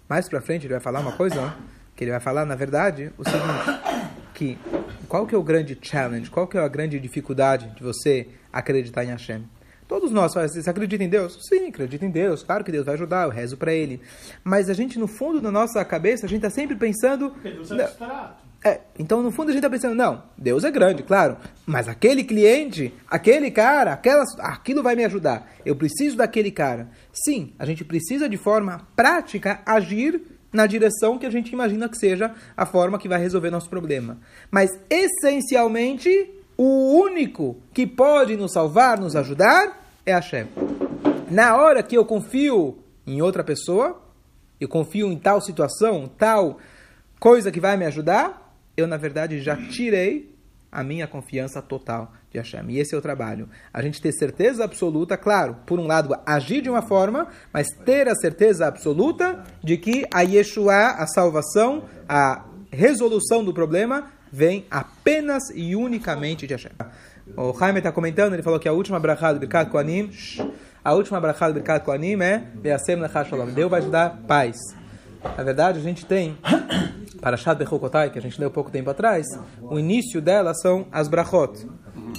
Mais 0.07 0.27
para 0.29 0.41
frente 0.41 0.65
ele 0.65 0.73
vai 0.73 0.81
falar 0.81 0.99
uma 0.99 1.11
coisa 1.11 1.55
que 1.99 2.05
ele 2.05 2.11
vai 2.11 2.21
falar, 2.21 2.45
na 2.45 2.55
verdade, 2.55 3.11
o 3.17 3.25
seguinte, 3.25 3.81
que 4.33 4.57
qual 5.09 5.27
que 5.27 5.35
é 5.35 5.37
o 5.37 5.43
grande 5.43 5.77
challenge, 5.81 6.29
qual 6.29 6.47
que 6.47 6.57
é 6.57 6.61
a 6.61 6.67
grande 6.69 6.97
dificuldade 6.97 7.75
de 7.75 7.83
você 7.83 8.25
acreditar 8.53 9.03
em 9.03 9.07
Hashem? 9.07 9.43
Todos 9.85 10.09
nós, 10.09 10.33
você 10.33 10.69
acredita 10.69 11.03
em 11.03 11.09
Deus? 11.09 11.37
Sim, 11.49 11.67
acredito 11.67 12.05
em 12.05 12.09
Deus. 12.09 12.41
Claro 12.41 12.63
que 12.63 12.71
Deus 12.71 12.85
vai 12.85 12.95
ajudar, 12.95 13.25
eu 13.25 13.29
rezo 13.29 13.57
para 13.57 13.73
Ele. 13.73 13.99
Mas 14.45 14.69
a 14.69 14.73
gente, 14.73 14.97
no 14.97 15.07
fundo 15.07 15.41
da 15.41 15.51
nossa 15.51 15.83
cabeça, 15.83 16.25
a 16.25 16.29
gente 16.29 16.45
está 16.45 16.49
sempre 16.49 16.77
pensando... 16.77 17.31
Porque 17.31 17.51
Deus 17.51 17.69
é. 17.69 17.91
É, 18.63 18.81
então, 18.97 19.21
no 19.21 19.31
fundo, 19.31 19.49
a 19.49 19.51
gente 19.51 19.59
está 19.59 19.69
pensando, 19.69 19.95
não, 19.95 20.23
Deus 20.37 20.63
é 20.63 20.71
grande, 20.71 21.01
claro, 21.01 21.37
mas 21.65 21.87
aquele 21.87 22.25
cliente, 22.25 22.93
aquele 23.09 23.49
cara, 23.51 23.93
aquela, 23.93 24.23
aquilo 24.39 24.83
vai 24.83 24.95
me 24.95 25.05
ajudar. 25.05 25.49
Eu 25.65 25.75
preciso 25.75 26.17
daquele 26.17 26.51
cara. 26.51 26.89
Sim, 27.11 27.53
a 27.57 27.65
gente 27.65 27.83
precisa, 27.83 28.27
de 28.27 28.35
forma 28.37 28.87
prática, 28.97 29.61
agir 29.65 30.28
na 30.51 30.65
direção 30.65 31.17
que 31.17 31.25
a 31.25 31.29
gente 31.29 31.51
imagina 31.51 31.87
que 31.87 31.97
seja 31.97 32.33
a 32.55 32.65
forma 32.65 32.97
que 32.97 33.07
vai 33.07 33.19
resolver 33.19 33.49
nosso 33.49 33.69
problema. 33.69 34.17
Mas, 34.49 34.71
essencialmente, 34.89 36.29
o 36.57 36.99
único 36.99 37.57
que 37.73 37.85
pode 37.85 38.35
nos 38.35 38.53
salvar, 38.53 38.99
nos 38.99 39.15
ajudar, 39.15 39.79
é 40.05 40.13
Hashem. 40.13 40.47
Na 41.29 41.55
hora 41.55 41.83
que 41.83 41.95
eu 41.95 42.05
confio 42.05 42.79
em 43.05 43.21
outra 43.21 43.43
pessoa, 43.43 44.01
eu 44.59 44.67
confio 44.67 45.11
em 45.11 45.17
tal 45.17 45.39
situação, 45.39 46.09
tal 46.17 46.59
coisa 47.19 47.51
que 47.51 47.59
vai 47.59 47.77
me 47.77 47.85
ajudar, 47.85 48.55
eu, 48.75 48.87
na 48.87 48.97
verdade, 48.97 49.39
já 49.39 49.55
tirei 49.55 50.33
a 50.71 50.83
minha 50.83 51.07
confiança 51.07 51.61
total 51.61 52.13
de 52.31 52.37
Hashem. 52.37 52.69
E 52.69 52.79
esse 52.79 52.93
é 52.93 52.97
o 52.97 53.01
trabalho. 53.01 53.49
A 53.73 53.81
gente 53.81 54.01
ter 54.01 54.11
certeza 54.11 54.63
absoluta, 54.63 55.17
claro, 55.17 55.57
por 55.65 55.79
um 55.79 55.87
lado, 55.87 56.15
agir 56.25 56.61
de 56.61 56.69
uma 56.69 56.81
forma, 56.81 57.27
mas 57.51 57.67
ter 57.85 58.07
a 58.07 58.15
certeza 58.15 58.67
absoluta 58.67 59.43
de 59.63 59.77
que 59.77 60.05
a 60.13 60.21
Yeshua, 60.21 60.91
a 60.97 61.07
salvação, 61.07 61.83
a 62.07 62.45
resolução 62.71 63.43
do 63.43 63.53
problema, 63.53 64.11
vem 64.31 64.65
apenas 64.69 65.43
e 65.55 65.75
unicamente 65.75 66.45
de 66.45 66.53
Hashem. 66.53 66.71
O 67.35 67.53
Jaime 67.57 67.79
está 67.79 67.91
comentando, 67.91 68.33
ele 68.33 68.43
falou 68.43 68.59
que 68.59 68.67
a 68.67 68.73
última 68.73 68.99
brachá 68.99 69.33
do 69.33 69.39
Birkat 69.39 69.69
Koanim, 69.69 70.11
a 70.83 70.93
última 70.93 71.19
brachá 71.19 71.47
do 71.47 71.53
Birkat 71.55 71.85
Koanim 71.85 72.21
é 72.21 72.43
Deus 73.53 73.69
vai 73.69 73.81
te 73.81 73.89
dar 73.89 74.21
paz. 74.27 74.57
Na 75.37 75.43
verdade, 75.43 75.79
a 75.79 75.81
gente 75.81 76.05
tem 76.05 76.37
para 77.19 77.37
Shad 77.37 77.57
Bechokotai, 77.57 78.09
que 78.09 78.17
a 78.17 78.21
gente 78.21 78.39
leu 78.39 78.49
pouco 78.49 78.71
tempo 78.71 78.89
atrás, 78.89 79.25
o 79.61 79.77
início 79.77 80.21
dela 80.21 80.53
são 80.53 80.87
as 80.91 81.07
brachot. 81.07 81.67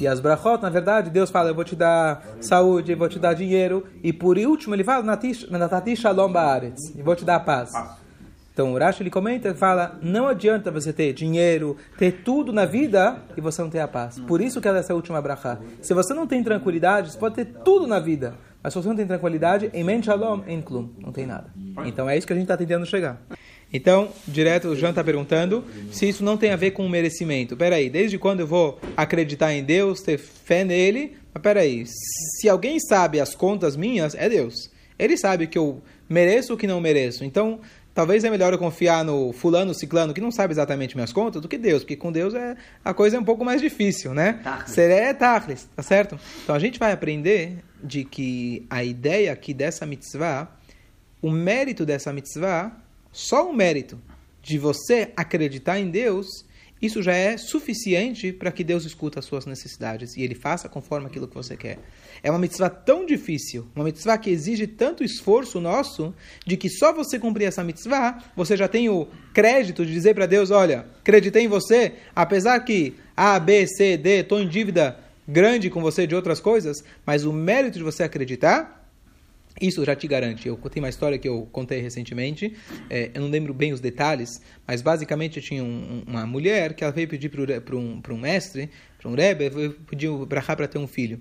E 0.01 0.07
as 0.07 0.21
brachot, 0.21 0.63
na 0.63 0.71
verdade, 0.71 1.11
Deus 1.11 1.31
fala, 1.31 1.51
eu 1.51 1.55
vou 1.55 1.65
te 1.65 1.77
dar 1.77 2.25
saúde, 2.41 2.93
eu 2.93 2.99
vou 2.99 3.09
te 3.09 3.19
dar 3.19 3.35
dinheiro, 3.35 3.85
e 4.03 4.13
por 4.13 4.39
último 4.39 4.75
ele 4.75 4.85
fala, 4.85 5.05
Natati 5.05 5.97
Shalom 5.97 6.33
Baaretz, 6.33 6.95
e 6.97 7.03
vou 7.03 7.15
te 7.15 7.25
dar 7.25 7.41
paz. 7.41 7.73
Então 8.53 8.73
o 8.75 8.79
Rashi 8.79 9.03
ele 9.03 9.11
comenta 9.11 9.49
e 9.49 9.55
fala, 9.55 9.99
não 10.03 10.27
adianta 10.27 10.71
você 10.71 10.93
ter 10.93 11.13
dinheiro, 11.13 11.77
ter 11.97 12.23
tudo 12.25 12.53
na 12.53 12.65
vida 12.65 13.17
e 13.37 13.41
você 13.41 13.63
não 13.63 13.71
ter 13.71 13.81
a 13.81 13.89
paz. 13.89 14.19
Por 14.21 14.41
isso 14.41 14.61
que 14.61 14.69
ela 14.69 14.79
é 14.79 14.81
essa 14.81 14.95
última 14.95 15.23
brachá. 15.23 15.59
Se 15.81 15.95
você 15.95 16.13
não 16.13 16.27
tem 16.27 16.43
tranquilidade, 16.43 17.13
você 17.13 17.19
pode 17.19 17.37
ter 17.37 17.47
tudo 17.65 17.87
na 17.87 17.99
vida, 17.99 18.35
mas 18.63 18.73
se 18.73 18.79
você 18.79 18.89
não 18.89 18.97
tem 18.97 19.07
tranquilidade, 19.07 19.71
em 19.73 20.03
Shalom, 20.03 20.41
em 20.47 20.61
Klum, 20.61 20.91
não 20.99 21.13
tem 21.13 21.27
nada. 21.27 21.47
Então 21.87 22.11
é 22.11 22.19
isso 22.19 22.27
que 22.27 22.33
a 22.33 22.37
gente 22.37 22.45
está 22.45 22.57
tentando 22.57 22.85
chegar. 22.85 23.19
Então, 23.73 24.11
direto 24.27 24.69
o 24.69 24.77
Jean 24.77 24.91
está 24.91 25.03
perguntando 25.05 25.65
se 25.93 26.09
isso 26.09 26.25
não 26.25 26.37
tem 26.37 26.51
a 26.51 26.57
ver 26.57 26.73
com 26.73 26.85
o 26.85 26.89
merecimento. 26.89 27.57
Peraí, 27.57 27.89
desde 27.89 28.19
quando 28.19 28.41
eu 28.41 28.47
vou 28.47 28.81
acreditar 28.97 29.53
em 29.53 29.63
Deus, 29.63 30.01
ter 30.01 30.19
fé 30.19 30.65
nele? 30.65 31.17
Mas 31.33 31.43
peraí, 31.43 31.85
se 31.87 32.49
alguém 32.49 32.81
sabe 32.81 33.21
as 33.21 33.35
contas 33.35 33.77
minhas, 33.77 34.15
é 34.15 34.29
Deus. 34.29 34.71
Ele 34.99 35.17
sabe 35.17 35.47
que 35.47 35.57
eu 35.57 35.81
mereço 36.09 36.53
ou 36.53 36.59
que 36.59 36.67
não 36.67 36.81
mereço. 36.81 37.25
Então, 37.25 37.61
talvez 37.95 38.25
é 38.25 38.31
melhor 38.31 38.53
eu 38.53 38.59
confiar 38.59 39.05
no 39.05 39.33
fulano, 39.33 39.73
ciclano, 39.73 40.13
que 40.13 40.21
não 40.21 40.33
sabe 40.33 40.53
exatamente 40.53 40.97
minhas 40.97 41.13
contas, 41.13 41.41
do 41.41 41.49
que 41.49 41.57
Deus, 41.57 41.83
porque 41.83 41.97
com 41.97 42.11
Deus 42.11 42.35
é, 42.35 42.57
a 42.85 42.93
coisa 42.93 43.17
é 43.17 43.21
um 43.21 43.25
pouco 43.25 43.45
mais 43.45 43.61
difícil, 43.61 44.13
né? 44.13 44.41
Seré 44.67 45.11
é 45.11 45.15
tachlis, 45.15 45.69
tá 45.77 45.83
certo? 45.83 46.19
Então, 46.43 46.57
a 46.57 46.59
gente 46.59 46.79
vai 46.79 46.91
aprender 46.91 47.59
de 47.83 48.05
que 48.05 48.67
a 48.69 48.83
ideia 48.83 49.33
aqui 49.33 49.55
dessa 49.55 49.87
mitzvah, 49.87 50.49
o 51.23 51.31
mérito 51.31 51.87
dessa 51.87 52.13
mitzvah 52.13 52.73
só 53.13 53.49
o 53.49 53.55
mérito 53.55 54.01
de 54.43 54.59
você 54.59 55.13
acreditar 55.17 55.79
em 55.79 55.91
Deus, 55.91 56.45
isso 56.81 57.03
já 57.03 57.15
é 57.15 57.37
suficiente 57.37 58.33
para 58.33 58.51
que 58.51 58.65
Deus 58.65 58.87
escuta 58.87 59.19
as 59.19 59.27
suas 59.27 59.45
necessidades 59.45 60.17
e 60.17 60.23
Ele 60.23 60.35
faça 60.35 60.69
conforme 60.69 61.07
aquilo 61.07 61.29
que 61.29 61.35
você 61.35 61.55
quer. 61.55 61.79
É 62.23 62.31
uma 62.31 62.39
mitzvah 62.39 62.71
tão 62.71 63.05
difícil, 63.05 63.67
uma 63.75 63.85
mitzvah 63.85 64.17
que 64.17 64.31
exige 64.31 64.67
tanto 64.67 65.05
esforço 65.05 65.61
nosso, 65.61 66.15
de 66.47 66.57
que 66.57 66.71
só 66.71 66.93
você 66.93 67.19
cumprir 67.19 67.45
essa 67.45 67.63
mitzvah, 67.63 68.23
você 68.35 68.57
já 68.57 68.67
tem 68.67 68.89
o 68.89 69.09
crédito 69.35 69.85
de 69.85 69.93
dizer 69.93 70.15
para 70.15 70.25
Deus: 70.25 70.51
olha, 70.51 70.87
acreditei 71.01 71.45
em 71.45 71.49
você, 71.49 71.95
apesar 72.17 72.59
que 72.61 72.95
A, 73.15 73.39
B, 73.39 73.67
C, 73.67 73.99
D, 73.99 74.21
estou 74.21 74.41
em 74.41 74.49
dívida 74.49 74.99
grande 75.29 75.69
com 75.69 75.83
você 75.83 76.07
de 76.07 76.15
outras 76.15 76.41
coisas, 76.41 76.83
mas 77.05 77.25
o 77.25 77.33
mérito 77.33 77.79
de 77.79 77.85
você 77.85 78.03
acreditar 78.03 78.80
Isso 79.61 79.85
já 79.85 79.97
te 79.97 80.07
garante. 80.07 80.47
Eu 80.47 80.57
contei 80.57 80.83
uma 80.83 80.89
história 80.89 81.19
que 81.19 81.29
eu 81.29 81.49
contei 81.51 81.81
recentemente. 81.81 82.55
É, 82.89 83.11
eu 83.15 83.23
não 83.23 83.29
lembro 83.29 83.53
bem 83.53 83.73
os 83.73 83.81
detalhes, 83.81 84.41
mas 84.67 84.83
basicamente 84.83 85.41
tinha 85.41 85.65
um, 85.65 86.03
uma 86.07 86.27
mulher 86.27 86.75
que 86.75 86.85
ela 86.85 86.93
veio 86.93 87.09
pedir 87.09 87.29
para 87.29 87.77
um, 87.77 88.01
um 88.11 88.19
mestre, 88.19 88.71
para 88.99 89.11
um 89.11 89.15
Rebbe, 89.15 89.71
pediu 89.89 90.25
brachá 90.27 90.55
para 90.55 90.69
ter 90.69 90.79
um 90.79 90.87
filho. 90.87 91.21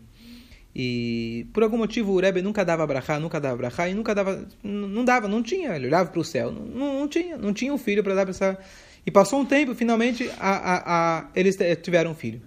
E 0.75 1.48
por 1.51 1.63
algum 1.63 1.77
motivo 1.77 2.13
o 2.13 2.19
Rebbe 2.19 2.41
nunca 2.41 2.63
dava 2.63 2.86
brachá, 2.86 3.19
nunca 3.19 3.39
dava 3.39 3.57
brachá 3.57 3.89
e 3.89 3.93
nunca 3.93 4.13
dava, 4.13 4.48
não 4.63 5.03
dava, 5.03 5.27
não 5.27 5.41
tinha. 5.41 5.75
Ele 5.75 5.88
olhava 5.88 6.09
para 6.09 6.19
o 6.19 6.24
céu, 6.24 6.51
não, 6.51 7.00
não, 7.00 7.07
tinha, 7.07 7.38
não 7.38 7.53
tinha 7.53 7.74
um 7.74 7.77
filho 7.77 8.03
para 8.03 8.13
dar 8.13 8.21
para 8.21 8.31
essa. 8.31 8.57
E 9.05 9.09
passou 9.09 9.39
um 9.39 9.45
tempo, 9.45 9.74
finalmente 9.74 10.29
a, 10.39 10.50
a, 10.50 11.19
a, 11.19 11.27
eles 11.36 11.57
tiveram 11.81 12.12
um 12.12 12.15
filho. 12.15 12.41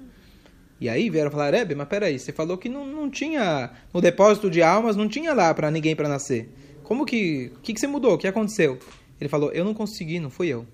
E 0.82 0.88
aí 0.88 1.08
vieram 1.08 1.30
falar, 1.30 1.54
Rebbe, 1.54 1.76
mas 1.76 1.86
peraí, 1.86 2.18
você 2.18 2.32
falou 2.32 2.58
que 2.58 2.68
não, 2.68 2.84
não 2.84 3.08
tinha, 3.08 3.70
no 3.94 4.00
depósito 4.00 4.50
de 4.50 4.64
almas, 4.64 4.96
não 4.96 5.08
tinha 5.08 5.32
lá 5.32 5.54
para 5.54 5.70
ninguém 5.70 5.94
para 5.94 6.08
nascer. 6.08 6.52
Como 6.82 7.06
que, 7.06 7.52
o 7.54 7.60
que, 7.60 7.72
que 7.72 7.78
você 7.78 7.86
mudou? 7.86 8.14
O 8.14 8.18
que 8.18 8.26
aconteceu? 8.26 8.80
Ele 9.20 9.28
falou, 9.28 9.52
eu 9.52 9.64
não 9.64 9.74
consegui, 9.74 10.18
não 10.18 10.28
fui 10.28 10.48
eu. 10.48 10.66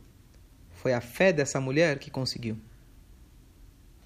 Foi 0.70 0.94
a 0.94 1.00
fé 1.02 1.30
dessa 1.30 1.60
mulher 1.60 1.98
que 1.98 2.10
conseguiu. 2.10 2.56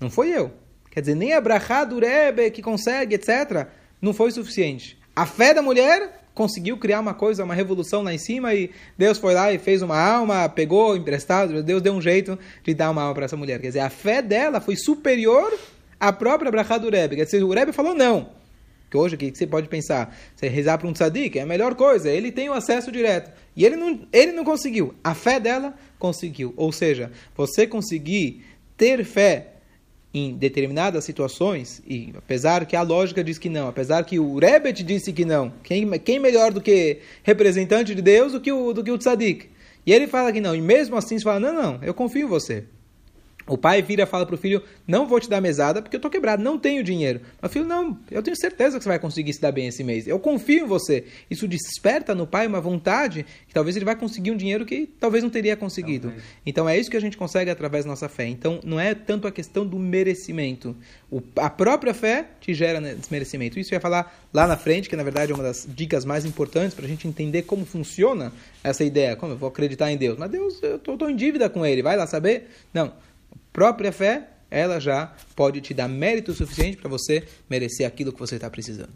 Não 0.01 0.11
foi 0.11 0.31
eu. 0.31 0.53
Quer 0.91 1.03
dizer, 1.03 1.15
nem 1.15 1.35
a 1.35 1.41
brachá 1.41 1.85
do 1.85 2.01
Rebbe 2.01 2.51
que 2.51 2.63
consegue, 2.63 3.15
etc., 3.15 3.69
não 4.01 4.13
foi 4.13 4.33
suficiente. 4.33 4.99
A 5.15 5.25
fé 5.25 5.55
da 5.55 5.63
mulher 5.63 6.25
conseguiu 6.35 6.79
criar 6.79 6.99
uma 6.99 7.15
coisa, 7.15 7.45
uma 7.45 7.55
revolução 7.55 8.03
lá 8.03 8.13
em 8.13 8.19
cima 8.19 8.53
e 8.53 8.73
Deus 8.99 9.19
foi 9.19 9.35
lá 9.35 9.53
e 9.53 9.59
fez 9.61 9.83
uma 9.83 10.01
alma, 10.01 10.49
pegou 10.49 10.97
emprestado, 10.97 11.63
Deus 11.63 11.81
deu 11.81 11.93
um 11.93 12.03
jeito 12.03 12.37
de 12.65 12.75
dar 12.75 12.91
uma 12.91 13.03
alma 13.03 13.15
para 13.15 13.27
essa 13.27 13.37
mulher. 13.37 13.61
Quer 13.61 13.69
dizer, 13.69 13.81
a 13.81 13.91
fé 13.91 14.21
dela 14.21 14.61
foi 14.61 14.75
superior 14.75 15.57
a 16.03 16.13
própria 16.13 16.51
brachá 16.51 16.79
do 16.79 16.91
Rebbe. 16.91 17.15
Quer 17.15 17.25
dizer, 17.25 17.45
o 17.45 17.53
Rebbe 17.53 17.73
falou 17.73 17.95
não. 17.95 18.31
Que 18.91 18.97
hoje, 18.97 19.15
o 19.15 19.19
que 19.19 19.33
você 19.33 19.47
pode 19.47 19.69
pensar? 19.69 20.15
Você 20.35 20.49
rezar 20.49 20.77
para 20.77 20.89
um 20.89 20.93
tzadik 20.93 21.39
é 21.39 21.43
a 21.43 21.47
melhor 21.47 21.77
coisa. 21.77 22.11
Ele 22.11 22.33
tem 22.33 22.49
o 22.49 22.53
acesso 22.53 22.91
direto. 22.91 23.31
E 23.55 23.65
ele 23.65 23.77
não, 23.77 24.01
ele 24.13 24.33
não 24.33 24.45
conseguiu. 24.45 24.97
A 25.05 25.15
fé 25.15 25.39
dela 25.39 25.75
conseguiu. 26.01 26.53
Ou 26.57 26.73
seja, 26.73 27.13
você 27.37 27.69
conseguir 27.69 28.45
ter 28.77 29.05
fé 29.05 29.53
em 30.13 30.35
determinadas 30.35 31.05
situações, 31.05 31.81
e 31.87 32.13
apesar 32.19 32.67
que 32.67 32.75
a 32.75 32.83
lógica 32.83 33.23
diz 33.23 33.39
que 33.39 33.49
não, 33.49 33.69
apesar 33.69 34.05
que 34.05 34.19
o 34.19 34.39
Rebbe 34.39 34.73
disse 34.73 35.11
que 35.13 35.25
não, 35.25 35.55
quem, 35.63 35.89
quem 36.01 36.19
melhor 36.19 36.53
do 36.53 36.61
que 36.61 36.99
representante 37.23 37.95
de 37.95 38.03
Deus 38.03 38.33
do 38.33 38.41
que 38.41 38.53
o, 38.53 38.75
do 38.75 38.85
que 38.85 38.91
o 38.91 38.99
tzadik? 38.99 39.49
E 39.87 39.93
ele 39.93 40.09
fala 40.09 40.33
que 40.33 40.41
não. 40.41 40.55
E 40.55 40.61
mesmo 40.61 40.97
assim 40.97 41.17
você 41.17 41.25
fala, 41.25 41.41
não, 41.41 41.55
não, 41.55 41.81
eu 41.83 41.95
confio 41.95 42.27
em 42.27 42.29
você. 42.29 42.65
O 43.47 43.59
pai 43.59 43.83
vira 43.83 44.05
e 44.05 44.07
fala 44.07 44.25
para 44.25 44.35
o 44.35 44.39
filho: 44.39 44.63
Não 44.87 45.07
vou 45.07 45.19
te 45.19 45.29
dar 45.29 45.41
mesada 45.41 45.83
porque 45.83 45.97
eu 45.97 45.99
estou 45.99 46.11
quebrado, 46.11 46.43
não 46.43 46.59
tenho 46.59 46.83
dinheiro. 46.83 47.21
Mas 47.41 47.51
o 47.51 47.53
filho, 47.53 47.65
não, 47.65 47.99
eu 48.11 48.23
tenho 48.23 48.37
certeza 48.37 48.79
que 48.79 48.85
você 48.85 48.89
vai 48.89 48.99
conseguir 48.99 49.33
se 49.33 49.41
dar 49.41 49.53
bem 49.53 49.67
esse 49.67 49.83
mês. 49.83 50.07
Eu 50.07 50.19
confio 50.19 50.65
em 50.65 50.67
você. 50.67 51.05
Isso 51.31 51.49
desperta 51.49 52.15
no 52.15 52.27
pai 52.27 52.47
uma 52.47 52.61
vontade 52.61 53.27
que 53.47 53.55
talvez 53.55 53.77
ele 53.77 53.85
vai 53.85 53.97
conseguir 53.97 54.31
um 54.31 54.37
dinheiro 54.37 54.65
que 54.65 54.89
talvez 55.01 55.23
não 55.23 55.31
teria 55.31 55.57
conseguido. 55.57 56.09
Talvez. 56.09 56.25
Então 56.47 56.69
é 56.69 56.79
isso 56.79 56.91
que 56.91 56.97
a 56.97 57.01
gente 57.01 57.17
consegue 57.17 57.51
através 57.51 57.85
da 57.85 57.91
nossa 57.91 58.09
fé. 58.09 58.27
Então 58.27 58.61
não 58.65 58.79
é 58.79 58.95
tanto 58.95 59.27
a 59.27 59.33
questão 59.33 59.67
do 59.67 59.79
merecimento. 59.79 60.77
O, 61.11 61.23
a 61.37 61.51
própria 61.51 61.95
fé 61.95 62.27
te 62.41 62.55
gera 62.55 62.81
desmerecimento. 62.81 63.59
Isso 63.59 63.73
eu 63.73 63.77
ia 63.77 63.81
falar 63.81 64.27
lá 64.33 64.47
na 64.47 64.57
frente, 64.57 64.89
que 64.89 64.97
na 64.97 65.03
verdade 65.03 65.33
é 65.33 65.35
uma 65.35 65.45
das 65.45 65.67
dicas 65.69 66.05
mais 66.05 66.25
importantes 66.25 66.75
para 66.75 66.85
a 66.85 66.89
gente 66.89 67.07
entender 67.07 67.43
como 67.43 67.67
funciona 67.67 68.33
essa 68.63 68.85
ideia. 68.85 69.17
Como 69.17 69.33
eu 69.33 69.37
vou 69.37 69.49
acreditar 69.49 69.91
em 69.91 69.97
Deus? 69.97 70.17
Mas 70.19 70.31
Deus, 70.31 70.63
eu 70.63 70.77
estou 70.77 71.11
em 71.11 71.17
dívida 71.17 71.49
com 71.49 71.67
Ele, 71.67 71.83
vai 71.83 71.97
lá 71.97 72.07
saber? 72.07 72.49
Não 72.73 72.93
própria 73.53 73.93
fé, 73.93 74.29
ela 74.51 74.79
já 74.79 75.15
pode 75.35 75.61
te 75.61 75.73
dar 75.73 75.89
mérito 75.89 76.33
suficiente 76.33 76.77
para 76.77 76.89
você 76.89 77.27
merecer 77.49 77.87
aquilo 77.87 78.13
que 78.13 78.21
você 78.21 78.37
está 78.37 78.51
precisando. 78.51 78.93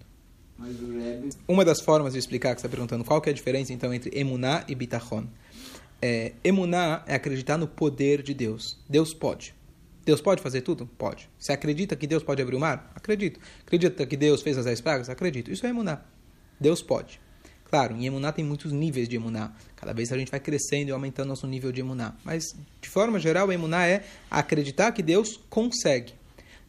Uma 1.46 1.64
das 1.64 1.80
formas 1.80 2.12
de 2.14 2.18
explicar 2.18 2.54
que 2.54 2.60
você 2.60 2.66
está 2.66 2.74
perguntando 2.74 3.04
qual 3.04 3.20
que 3.20 3.28
é 3.28 3.32
a 3.32 3.34
diferença 3.34 3.72
então 3.72 3.92
entre 3.92 4.10
emuná 4.18 4.64
e 4.68 4.74
bitachon. 4.74 5.26
É, 6.00 6.32
emuná 6.44 7.02
é 7.06 7.14
acreditar 7.14 7.56
no 7.56 7.66
poder 7.66 8.22
de 8.22 8.34
Deus. 8.34 8.78
Deus 8.88 9.14
pode. 9.14 9.54
Deus 10.04 10.20
pode 10.20 10.40
fazer 10.40 10.60
tudo? 10.60 10.86
Pode. 10.86 11.28
Você 11.38 11.52
acredita 11.52 11.96
que 11.96 12.06
Deus 12.06 12.22
pode 12.22 12.40
abrir 12.40 12.56
o 12.56 12.60
mar? 12.60 12.92
Acredito. 12.94 13.40
Acredita 13.64 14.06
que 14.06 14.16
Deus 14.16 14.40
fez 14.40 14.56
as 14.56 14.64
dez 14.64 14.80
pragas? 14.80 15.10
Acredito. 15.10 15.50
Isso 15.50 15.66
é 15.66 15.70
emuná. 15.70 16.02
Deus 16.60 16.80
pode. 16.80 17.20
Claro, 17.76 17.94
em 17.94 18.06
Emuná 18.06 18.32
tem 18.32 18.42
muitos 18.42 18.72
níveis 18.72 19.06
de 19.06 19.16
Emuná. 19.16 19.52
Cada 19.76 19.92
vez 19.92 20.10
a 20.10 20.16
gente 20.16 20.30
vai 20.30 20.40
crescendo 20.40 20.88
e 20.88 20.92
aumentando 20.92 21.28
nosso 21.28 21.46
nível 21.46 21.70
de 21.70 21.82
Emuná. 21.82 22.14
Mas, 22.24 22.56
de 22.80 22.88
forma 22.88 23.20
geral, 23.20 23.52
Emuná 23.52 23.86
é 23.86 24.02
acreditar 24.30 24.92
que 24.92 25.02
Deus 25.02 25.38
consegue. 25.50 26.14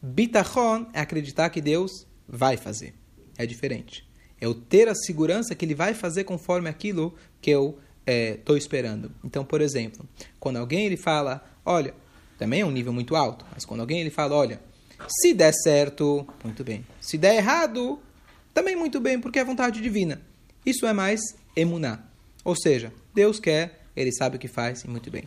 Bitachon 0.02 0.86
é 0.92 1.00
acreditar 1.00 1.50
que 1.50 1.62
Deus 1.62 2.06
vai 2.28 2.58
fazer. 2.58 2.94
É 3.38 3.46
diferente. 3.46 4.06
É 4.42 4.46
eu 4.48 4.54
ter 4.54 4.90
a 4.90 4.96
segurança 4.96 5.56
que 5.56 5.64
Ele 5.64 5.74
vai 5.74 5.94
fazer 5.94 6.26
conforme 6.26 6.68
aquilo 6.68 7.16
que 7.40 7.52
eu 7.52 7.80
estou 8.06 8.58
é, 8.58 8.60
esperando. 8.60 9.10
Então, 9.24 9.46
por 9.46 9.62
exemplo, 9.62 10.06
quando 10.42 10.58
alguém 10.58 10.88
ele 10.88 10.98
fala, 10.98 11.42
olha, 11.64 11.94
também 12.38 12.60
é 12.60 12.66
um 12.66 12.72
nível 12.72 12.92
muito 12.92 13.16
alto, 13.16 13.46
mas 13.54 13.64
quando 13.64 13.80
alguém 13.80 14.02
ele 14.02 14.10
fala, 14.10 14.36
olha, 14.36 14.60
se 15.08 15.34
der 15.34 15.54
certo, 15.54 16.28
muito 16.44 16.66
bem. 16.66 16.86
Se 17.00 17.18
der 17.18 17.38
errado, 17.38 17.98
também 18.54 18.76
muito 18.76 19.00
bem, 19.00 19.22
porque 19.22 19.40
é 19.40 19.46
vontade 19.46 19.80
divina. 19.80 20.22
Isso 20.68 20.86
é 20.86 20.92
mais 20.92 21.22
emuná. 21.56 22.04
Ou 22.44 22.54
seja, 22.54 22.92
Deus 23.16 23.40
quer, 23.40 23.86
ele 23.96 24.12
sabe 24.12 24.36
o 24.36 24.40
que 24.40 24.50
faz 24.50 24.84
e 24.84 24.90
muito 24.90 25.10
bem. 25.10 25.24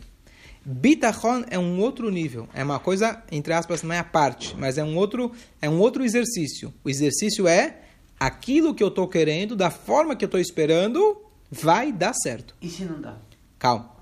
Bitachon 0.63 1.43
é 1.49 1.57
um 1.57 1.79
outro 1.79 2.11
nível, 2.11 2.47
é 2.53 2.63
uma 2.63 2.79
coisa, 2.79 3.23
entre 3.31 3.51
aspas, 3.51 3.81
não 3.81 3.91
é 3.91 3.97
a 3.97 4.03
parte, 4.03 4.55
mas 4.55 4.77
é 4.77 4.83
um 4.83 4.95
outro, 4.95 5.31
é 5.59 5.67
um 5.67 5.79
outro 5.79 6.03
exercício. 6.03 6.71
O 6.83 6.89
exercício 6.91 7.47
é 7.47 7.79
aquilo 8.19 8.75
que 8.75 8.83
eu 8.83 8.89
estou 8.89 9.07
querendo, 9.07 9.55
da 9.55 9.71
forma 9.71 10.15
que 10.15 10.23
eu 10.23 10.27
estou 10.27 10.39
esperando, 10.39 11.19
vai 11.49 11.91
dar 11.91 12.13
certo. 12.13 12.55
E 12.61 12.69
se 12.69 12.85
não 12.85 13.01
dá? 13.01 13.17
Calma. 13.57 14.00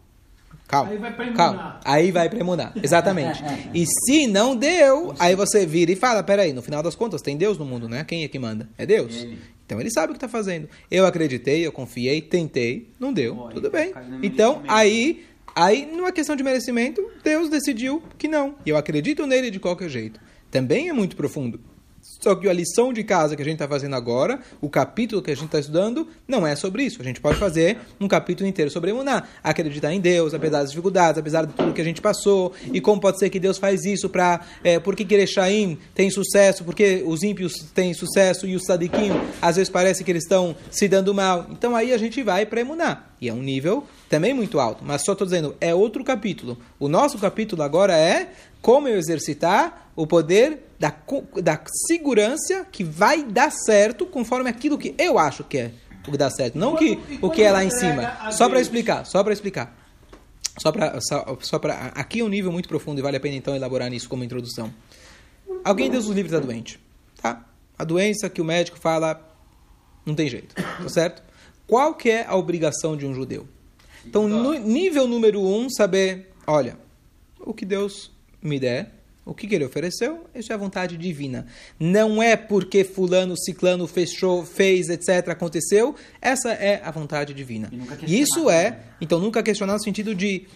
Calma. 0.70 0.92
Aí 0.92 0.98
vai 1.00 1.16
pra 1.16 1.34
Calma. 1.34 1.80
Aí 1.84 2.12
vai 2.12 2.30
pra 2.30 2.40
imunar. 2.40 2.74
Exatamente. 2.82 3.42
e 3.74 3.86
se 3.88 4.28
não 4.28 4.56
deu, 4.56 5.16
aí 5.18 5.36
você 5.36 5.66
vira 5.66 5.92
e 5.92 5.96
fala: 5.96 6.22
peraí, 6.22 6.54
no 6.54 6.62
final 6.62 6.84
das 6.84 6.94
contas, 6.94 7.24
tem 7.24 7.36
Deus 7.36 7.58
no 7.58 7.66
mundo, 7.66 7.90
né? 7.90 8.04
Quem 8.04 8.24
é 8.24 8.28
que 8.28 8.38
manda? 8.38 8.70
É 8.78 8.86
Deus. 8.86 9.16
Ele. 9.16 9.40
Então 9.66 9.82
ele 9.82 9.90
sabe 9.90 10.12
o 10.12 10.14
que 10.14 10.18
está 10.18 10.28
fazendo. 10.28 10.70
Eu 10.90 11.08
acreditei, 11.08 11.66
eu 11.66 11.72
confiei, 11.72 12.22
tentei, 12.22 12.88
não 13.00 13.12
deu, 13.12 13.34
Boa, 13.36 13.52
tudo 13.52 13.70
bem. 13.72 13.94
Então 14.22 14.62
aí, 14.68 15.26
aí, 15.56 15.88
numa 15.88 16.12
questão 16.12 16.36
de 16.36 16.44
merecimento, 16.44 17.04
Deus 17.24 17.50
decidiu 17.50 18.04
que 18.18 18.28
não. 18.28 18.56
E 18.64 18.70
eu 18.70 18.78
acredito 18.78 19.26
nele 19.26 19.50
de 19.50 19.60
qualquer 19.60 19.90
jeito. 19.90 20.20
Também 20.52 20.90
é 20.90 20.94
muito 20.94 21.16
profundo. 21.16 21.60
Só 22.20 22.36
que 22.36 22.50
a 22.50 22.54
lição 22.54 22.92
de 22.92 23.04
casa 23.04 23.36
que 23.36 23.42
a 23.42 23.46
gente 23.46 23.56
está 23.56 23.68
fazendo 23.68 23.96
agora, 23.96 24.40
o 24.62 24.70
capítulo 24.70 25.22
que 25.22 25.32
a 25.32 25.36
gente 25.36 25.46
está 25.46 25.60
estudando, 25.60 26.08
não 26.28 26.46
é 26.46 26.56
sobre 26.56 26.84
isso. 26.84 27.02
A 27.02 27.06
gente 27.06 27.22
pode 27.22 27.40
fazer 27.40 27.78
um 28.00 28.08
capítulo 28.08 28.48
inteiro 28.48 28.70
sobre 28.70 28.92
Emuná. 28.92 29.24
Acreditar 29.44 29.94
em 29.94 30.02
Deus, 30.02 30.34
apesar 30.34 30.60
das 30.60 30.72
dificuldades, 30.72 31.18
apesar 31.18 31.46
de 31.46 31.54
tudo 31.54 31.74
que 31.74 31.82
a 31.82 31.84
gente 31.84 32.02
passou. 32.02 32.54
E 32.74 32.82
como 32.82 33.00
pode 33.00 33.20
ser 33.20 33.30
que 33.30 33.40
Deus 33.40 33.58
faz 33.58 33.86
isso 33.86 34.10
para... 34.10 34.42
É, 34.64 34.80
por 34.80 34.96
que 34.96 35.14
Erechaim 35.14 35.78
tem 35.96 36.10
sucesso? 36.10 36.64
Porque 36.64 37.04
os 37.06 37.24
ímpios 37.24 37.54
têm 37.74 37.94
sucesso 37.94 38.46
e 38.46 38.56
os 38.56 38.66
sadiquim, 38.66 39.12
às 39.42 39.56
vezes 39.56 39.70
parece 39.70 40.04
que 40.04 40.12
eles 40.12 40.24
estão 40.24 40.56
se 40.70 40.88
dando 40.88 41.14
mal. 41.14 41.48
Então 41.52 41.76
aí 41.76 41.94
a 41.94 41.98
gente 41.98 42.22
vai 42.22 42.46
para 42.46 42.62
Emuná. 42.62 43.04
E 43.22 43.30
é 43.30 43.34
um 43.34 43.42
nível 43.42 43.86
também 44.10 44.34
muito 44.34 44.60
alto. 44.60 44.84
Mas 44.84 45.04
só 45.04 45.14
estou 45.14 45.26
dizendo, 45.26 45.56
é 45.62 45.74
outro 45.74 46.04
capítulo. 46.04 46.58
O 46.80 46.90
nosso 46.90 47.18
capítulo 47.18 47.62
agora 47.62 47.96
é 47.98 48.32
como 48.62 48.88
eu 48.88 48.98
exercitar 48.98 49.92
o 49.96 50.08
poder 50.08 50.66
da, 50.80 50.94
da 51.42 51.62
segurança 51.88 52.66
que 52.72 52.84
vai 52.84 53.24
dar 53.24 53.52
certo 53.52 54.06
conforme 54.06 54.50
aquilo 54.50 54.78
que 54.78 54.96
eu 54.98 55.20
acho 55.20 55.44
que 55.44 55.58
é 55.58 55.72
o 56.08 56.12
que 56.12 56.18
dá 56.18 56.30
certo. 56.30 56.58
Não 56.58 56.76
que, 56.76 57.00
o 57.22 57.30
que 57.30 57.44
é 57.44 57.52
lá 57.52 57.64
em 57.64 57.70
cima. 57.70 58.32
Só 58.32 58.50
para 58.50 58.60
explicar, 58.60 59.06
só 59.06 59.24
para 59.24 59.34
explicar. 59.34 59.78
Só 60.60 60.72
para 60.72 61.00
só, 61.00 61.38
só 61.40 61.60
para 61.60 61.74
aqui 61.96 62.20
é 62.20 62.24
um 62.24 62.28
nível 62.28 62.52
muito 62.52 62.68
profundo 62.68 63.00
e 63.00 63.02
vale 63.02 63.16
a 63.16 63.20
pena 63.20 63.36
então 63.36 63.56
elaborar 63.56 63.90
nisso 63.90 64.10
como 64.10 64.24
introdução. 64.24 64.74
Alguém 65.64 65.90
Deus 65.90 66.08
os 66.08 66.16
livre 66.16 66.32
da 66.32 66.40
doente, 66.40 66.80
tá? 67.22 67.46
A 67.78 67.84
doença 67.84 68.30
que 68.30 68.42
o 68.42 68.46
médico 68.46 68.78
fala 68.78 69.26
não 70.06 70.16
tem 70.16 70.28
jeito, 70.28 70.56
tá 70.56 70.90
certo? 70.90 71.24
Qual 71.66 71.94
que 71.94 72.10
é 72.10 72.26
a 72.26 72.36
obrigação 72.36 72.98
de 72.98 73.06
um 73.06 73.14
judeu? 73.14 73.48
Então, 74.10 74.28
no 74.28 74.56
nível 74.56 75.08
número 75.08 75.40
um, 75.40 75.70
saber, 75.70 76.32
olha, 76.48 76.76
o 77.40 77.54
que 77.54 77.64
Deus 77.64 78.12
me 78.42 78.60
der, 78.60 78.92
o 79.24 79.36
que, 79.36 79.46
que 79.46 79.54
ele 79.54 79.64
ofereceu, 79.64 80.26
isso 80.34 80.52
é 80.52 80.56
a 80.56 80.58
vontade 80.58 80.98
divina. 80.98 81.46
Não 81.80 82.22
é 82.22 82.36
porque 82.36 82.84
fulano, 82.84 83.38
ciclano 83.38 83.86
fechou, 83.86 84.44
fez, 84.44 84.90
etc, 84.90 85.30
aconteceu. 85.30 85.94
Essa 86.20 86.50
é 86.54 86.82
a 86.84 86.90
vontade 86.90 87.36
divina. 87.36 87.72
E 88.08 88.20
isso 88.20 88.50
é, 88.50 88.80
então 89.00 89.20
nunca 89.20 89.44
questionar 89.44 89.74
no 89.74 89.84
sentido 89.84 90.16
de 90.16 90.48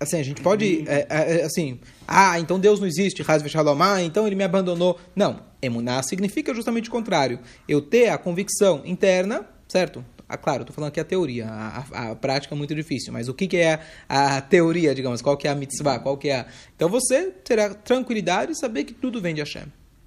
assim, 0.00 0.18
a 0.18 0.22
gente 0.22 0.40
pode, 0.40 0.84
é, 0.88 1.06
é, 1.10 1.40
é, 1.40 1.44
assim, 1.44 1.78
ah, 2.08 2.40
então 2.40 2.58
Deus 2.58 2.80
não 2.80 2.86
existe, 2.86 3.22
ah, 3.28 4.02
então 4.02 4.26
ele 4.26 4.34
me 4.36 4.42
abandonou. 4.42 4.98
Não, 5.14 5.40
emuná 5.60 6.02
significa 6.02 6.54
justamente 6.54 6.88
o 6.88 6.92
contrário. 6.92 7.38
Eu 7.68 7.82
ter 7.82 8.08
a 8.08 8.16
convicção 8.16 8.80
interna, 8.86 9.46
certo? 9.68 10.02
Ah, 10.32 10.38
claro, 10.38 10.62
estou 10.62 10.74
falando 10.74 10.88
aqui 10.88 10.98
a 10.98 11.04
teoria, 11.04 11.46
a, 11.46 11.84
a, 11.92 12.10
a, 12.10 12.16
prática 12.16 12.54
é 12.54 12.56
muito 12.56 12.74
difícil, 12.74 13.12
mas 13.12 13.28
o 13.28 13.34
que, 13.34 13.46
que 13.46 13.58
é 13.58 13.80
a, 14.08 14.38
a, 14.38 14.40
teoria, 14.40 14.94
digamos, 14.94 15.20
qual 15.20 15.36
que 15.36 15.46
é 15.46 15.50
a 15.50 15.54
mitzvah, 15.54 15.98
qual 15.98 16.16
que 16.16 16.30
é 16.30 16.40
a... 16.40 16.46
Então 16.74 16.88
você 16.88 17.30
terá 17.44 17.74
tranquilidade 17.74 18.52
e 18.52 18.54
saber 18.54 18.84
que 18.84 18.94
tudo 18.94 19.20
vem 19.20 19.34
de 19.34 19.42
Hashem. 19.42 19.64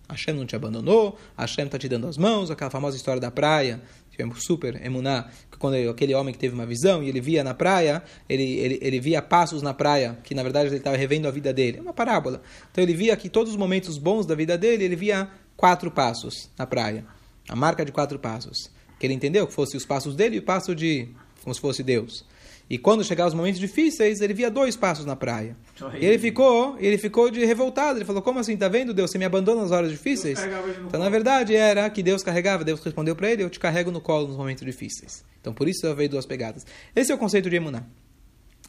Hashem 0.10 0.34
não 0.34 0.48
te 0.48 0.56
abandonou, 0.56 1.16
Hashem 1.38 1.66
está 1.66 1.78
te 1.78 1.88
dando 1.88 2.08
as 2.08 2.18
mãos, 2.18 2.50
aquela 2.50 2.72
famosa 2.72 2.98
história 2.98 3.22
da 3.22 3.30
praia, 3.30 3.80
tivemos 4.10 4.44
super 4.44 4.84
emuná, 4.84 5.30
quando 5.60 5.76
aquele 5.76 6.16
homem 6.16 6.34
que 6.34 6.40
teve 6.40 6.56
uma 6.56 6.66
visão 6.66 7.04
e 7.04 7.10
ele 7.10 7.22
via 7.22 7.44
na 7.44 7.54
praia, 7.54 8.02
ele, 8.28 8.58
ele, 8.58 8.80
ele 8.82 9.00
via 9.00 9.22
passos 9.22 9.62
na 9.62 9.76
praia, 9.76 10.18
que 10.24 10.34
na 10.34 10.42
verdade 10.42 10.70
ele 10.70 10.78
estava 10.78 10.98
revendo 10.98 11.28
a 11.28 11.32
vida 11.32 11.54
dele. 11.54 11.78
É 11.78 11.82
uma 11.82 11.94
parábola. 11.94 12.42
Então 12.72 12.84
ele 12.84 12.96
via 12.96 13.16
que 13.16 13.30
todos 13.30 13.52
os 13.52 13.58
momentos 13.58 14.00
bons 14.00 14.26
da 14.26 14.34
vida 14.34 14.58
dele, 14.58 14.86
ele 14.86 14.96
via 14.96 15.30
quatro 15.56 15.92
passos 15.92 16.50
na 16.58 16.66
praia. 16.66 17.06
A 17.48 17.56
marca 17.56 17.86
de 17.86 17.92
quatro 17.92 18.18
passos. 18.18 18.74
Que 19.06 19.08
ele 19.08 19.14
entendeu 19.14 19.46
que 19.46 19.54
fosse 19.54 19.78
os 19.78 19.86
passos 19.86 20.16
dele 20.16 20.38
e 20.38 20.40
o 20.40 20.42
passo 20.42 20.74
de. 20.74 21.08
como 21.44 21.54
se 21.54 21.62
fosse 21.62 21.84
Deus. 21.84 22.26
E 22.68 22.80
quando 22.80 23.04
chegavam 23.04 23.28
os 23.28 23.36
momentos 23.36 23.60
difíceis, 23.60 24.20
ele 24.20 24.34
via 24.34 24.50
dois 24.50 24.76
passos 24.76 25.06
na 25.06 25.16
praia. 25.16 25.56
E 26.00 26.06
ele 26.06 26.18
ficou, 26.18 26.76
ele 26.80 26.98
ficou 26.98 27.30
de 27.30 27.46
revoltado. 27.46 28.00
Ele 28.00 28.06
falou: 28.06 28.24
Como 28.24 28.40
assim? 28.40 28.58
Tá 28.58 28.68
vendo, 28.68 28.96
Deus? 28.96 29.12
Você 29.12 29.20
me 29.20 29.26
abandona 29.26 29.62
nas 29.62 29.72
horas 29.72 29.92
difíceis? 29.92 30.40
Então, 30.88 31.00
na 31.00 31.10
verdade, 31.10 31.56
era 31.56 31.88
que 31.92 32.02
Deus 32.02 32.24
carregava. 32.24 32.64
Deus 32.64 32.82
respondeu 32.84 33.16
para 33.16 33.30
ele: 33.30 33.44
Eu 33.44 33.50
te 33.52 33.60
carrego 33.60 33.92
no 33.92 34.02
colo 34.02 34.28
nos 34.28 34.38
momentos 34.38 34.66
difíceis. 34.66 35.24
Então, 35.40 35.54
por 35.54 35.68
isso 35.68 35.94
veio 35.94 36.10
duas 36.10 36.26
pegadas. 36.26 36.66
Esse 36.96 37.12
é 37.12 37.16
o 37.16 37.20
conceito 37.20 37.48
de 37.48 37.56
Emuná. 37.56 37.84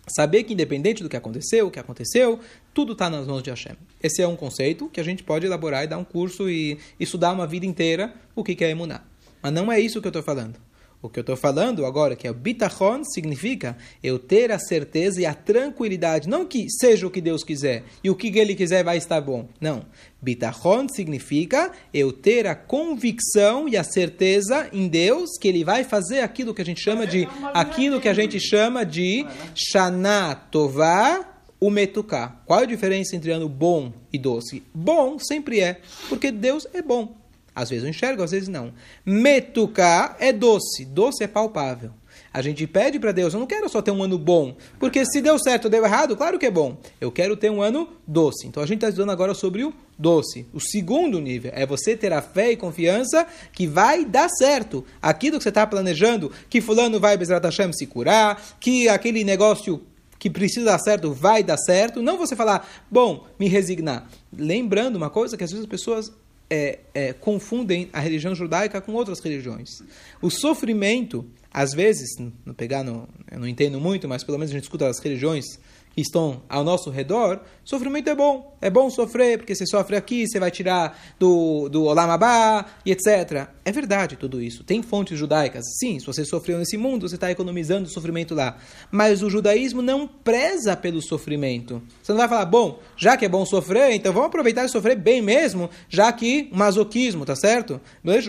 Saber 0.07 0.45
que, 0.45 0.53
independente 0.53 1.03
do 1.03 1.09
que 1.09 1.17
aconteceu, 1.17 1.67
o 1.67 1.71
que 1.71 1.81
aconteceu, 1.81 2.39
tudo 2.75 2.93
está 2.93 3.09
nas 3.09 3.27
mãos 3.27 3.43
de 3.43 3.51
Hashem. 3.51 3.77
Esse 4.01 4.21
é 4.21 4.29
um 4.29 4.37
conceito 4.37 4.89
que 4.91 5.01
a 5.01 5.03
gente 5.03 5.25
pode 5.25 5.47
elaborar 5.47 5.85
e 5.85 5.87
dar 5.87 5.97
um 5.99 6.05
curso 6.05 6.51
e 6.51 6.79
estudar 7.01 7.33
uma 7.33 7.47
vida 7.47 7.65
inteira 7.65 8.15
o 8.35 8.45
que 8.45 8.63
é 8.63 8.71
Emuná. 8.71 9.01
Mas 9.43 9.53
não 9.53 9.71
é 9.71 9.81
isso 9.81 10.01
que 10.01 10.07
eu 10.07 10.11
estou 10.11 10.23
falando. 10.23 10.59
O 11.03 11.11
que 11.11 11.19
eu 11.19 11.23
estou 11.23 11.37
falando 11.37 11.85
agora, 11.85 12.17
que 12.17 12.27
é 12.27 12.31
o 12.31 12.35
bitachon, 12.35 13.05
significa 13.05 13.77
eu 14.03 14.19
ter 14.19 14.51
a 14.51 14.59
certeza 14.59 15.21
e 15.21 15.27
a 15.27 15.35
tranquilidade. 15.35 16.29
Não 16.29 16.45
que 16.45 16.67
seja 16.71 17.07
o 17.07 17.11
que 17.11 17.21
Deus 17.21 17.45
quiser 17.45 17.85
e 18.03 18.11
o 18.11 18.15
que 18.17 18.37
Ele 18.39 18.55
quiser 18.55 18.83
vai 18.83 18.97
estar 18.97 19.21
bom. 19.21 19.47
Não. 19.61 19.85
Bitachon 20.21 20.89
significa 20.89 21.71
eu 21.93 22.13
ter 22.13 22.47
a 22.47 22.55
convicção 22.55 23.69
e 23.69 23.77
a 23.77 23.85
certeza 23.85 24.69
em 24.73 24.89
Deus 24.89 25.39
que 25.39 25.47
Ele 25.47 25.63
vai 25.63 25.85
fazer 25.85 26.21
aquilo 26.21 26.55
que 26.55 26.63
a 26.63 26.65
gente 26.65 26.83
chama 26.83 27.07
de 27.07 27.29
aquilo 27.55 28.01
que 28.01 28.09
a 28.09 28.15
gente 28.15 28.41
chama 28.41 28.85
de 28.85 29.25
Shana 29.55 30.35
Tová 30.35 31.35
o 31.61 31.71
metuká. 31.71 32.41
Qual 32.47 32.61
a 32.61 32.67
diferença 32.67 33.15
entre 33.15 33.31
ano 33.31 33.49
bom 33.49 33.93
e 34.13 34.19
doce? 34.19 34.63
Bom 34.75 35.19
sempre 35.19 35.61
é, 35.61 35.81
porque 36.09 36.31
Deus 36.31 36.67
é 36.73 36.83
bom. 36.83 37.26
Às 37.57 37.71
vezes 37.71 37.85
eu 37.85 37.89
enxergo, 37.89 38.23
às 38.23 38.33
vezes 38.33 38.49
não. 38.49 38.71
Metuká 39.03 40.15
é 40.21 40.31
doce. 40.31 40.85
Doce 40.85 41.25
é 41.25 41.27
palpável. 41.27 41.91
A 42.33 42.43
gente 42.43 42.67
pede 42.67 42.99
para 42.99 43.13
Deus, 43.13 43.33
eu 43.33 43.41
não 43.41 43.47
quero 43.47 43.67
só 43.67 43.81
ter 43.81 43.91
um 43.91 44.03
ano 44.03 44.19
bom, 44.19 44.55
porque 44.79 45.07
se 45.07 45.23
deu 45.23 45.39
certo 45.39 45.65
ou 45.65 45.71
deu 45.71 45.83
errado, 45.83 46.15
claro 46.15 46.39
que 46.39 46.45
é 46.45 46.51
bom. 46.51 46.77
Eu 47.01 47.11
quero 47.11 47.35
ter 47.35 47.51
um 47.51 47.63
ano 47.63 47.89
doce. 48.07 48.47
Então 48.47 48.63
a 48.63 48.67
gente 48.67 48.77
está 48.77 48.89
estudando 48.91 49.11
agora 49.11 49.33
sobre 49.33 49.65
o 49.65 49.73
doce. 49.99 50.47
O 50.53 50.61
segundo 50.61 51.19
nível 51.19 51.51
é 51.55 51.65
você 51.65 51.97
ter 51.97 52.13
a 52.13 52.21
fé 52.21 52.53
e 52.53 52.57
confiança 52.57 53.27
que 53.53 53.67
vai 53.67 54.05
dar 54.05 54.29
certo. 54.29 54.85
Aquilo 55.01 55.39
que 55.39 55.45
você 55.45 55.49
está 55.49 55.67
planejando, 55.67 56.31
que 56.51 56.61
fulano 56.61 57.01
vai 57.01 57.17
Bezrat 57.17 57.43
Hashem 57.43 57.73
se 57.73 57.87
curar, 57.87 58.39
que 58.61 58.87
aquele 58.87 59.25
negócio 59.25 59.83
que 60.19 60.29
precisa 60.29 60.67
dar 60.67 60.79
certo 60.79 61.13
vai 61.13 61.43
dar 61.43 61.57
certo. 61.57 62.03
Não 62.03 62.19
você 62.19 62.37
falar, 62.37 62.69
bom, 62.91 63.27
me 63.39 63.49
resignar. 63.49 64.07
Lembrando 64.31 64.97
uma 64.97 65.09
coisa 65.09 65.39
que 65.39 65.45
às 65.45 65.51
vezes 65.51 65.65
as 65.65 65.71
pessoas 65.71 66.13
é, 66.49 66.79
é, 66.95 67.13
confundem 67.13 67.89
a 67.93 68.01
religião 68.01 68.35
judaica 68.35 68.81
com 68.81 68.93
outras 68.93 69.21
religiões. 69.21 69.83
O 70.23 70.31
sofrimento, 70.31 71.27
às 71.53 71.73
vezes, 71.73 72.17
no 72.45 72.55
pegar 72.55 72.85
no, 72.85 73.09
eu 73.31 73.41
não 73.41 73.49
entendo 73.49 73.81
muito, 73.81 74.09
mas 74.09 74.23
pelo 74.23 74.39
menos 74.39 74.51
a 74.51 74.55
gente 74.55 74.65
escuta 74.65 74.89
as 74.89 74.99
religiões 74.99 75.59
estão 75.97 76.43
ao 76.49 76.63
nosso 76.63 76.91
redor, 76.91 77.41
sofrimento 77.65 78.11
é 78.11 78.15
bom. 78.15 78.57
É 78.61 78.69
bom 78.69 78.91
sofrer, 78.91 79.39
porque 79.39 79.55
você 79.55 79.67
sofre 79.67 79.97
aqui, 79.97 80.27
você 80.27 80.39
vai 80.39 80.51
tirar 80.51 80.99
do, 81.19 81.69
do 81.69 81.85
Olam 81.85 82.11
Abba, 82.11 82.67
e 82.85 82.93
etc. 82.93 83.49
É 83.65 83.73
verdade 83.73 84.17
tudo 84.17 84.43
isso. 84.43 84.63
Tem 84.65 84.83
fontes 84.83 85.19
judaicas. 85.19 85.65
Sim, 85.79 85.99
se 85.99 86.07
você 86.07 86.25
sofreu 86.25 86.59
nesse 86.59 86.77
mundo, 86.77 87.09
você 87.09 87.15
está 87.15 87.31
economizando 87.31 87.87
o 87.87 87.91
sofrimento 87.91 88.35
lá. 88.35 88.59
Mas 88.91 89.23
o 89.23 89.31
judaísmo 89.31 89.81
não 89.81 90.07
preza 90.07 90.77
pelo 90.77 91.01
sofrimento. 91.01 91.83
Você 92.03 92.13
não 92.13 92.19
vai 92.19 92.29
falar, 92.29 92.45
bom, 92.45 92.81
já 92.97 93.17
que 93.17 93.25
é 93.25 93.29
bom 93.29 93.45
sofrer, 93.47 93.93
então 93.93 94.13
vamos 94.13 94.29
aproveitar 94.29 94.65
e 94.65 94.69
sofrer 94.69 94.97
bem 94.97 95.23
mesmo, 95.23 95.71
já 95.89 96.13
que 96.13 96.49
masoquismo, 96.53 97.25
tá 97.25 97.35
certo? 97.35 97.81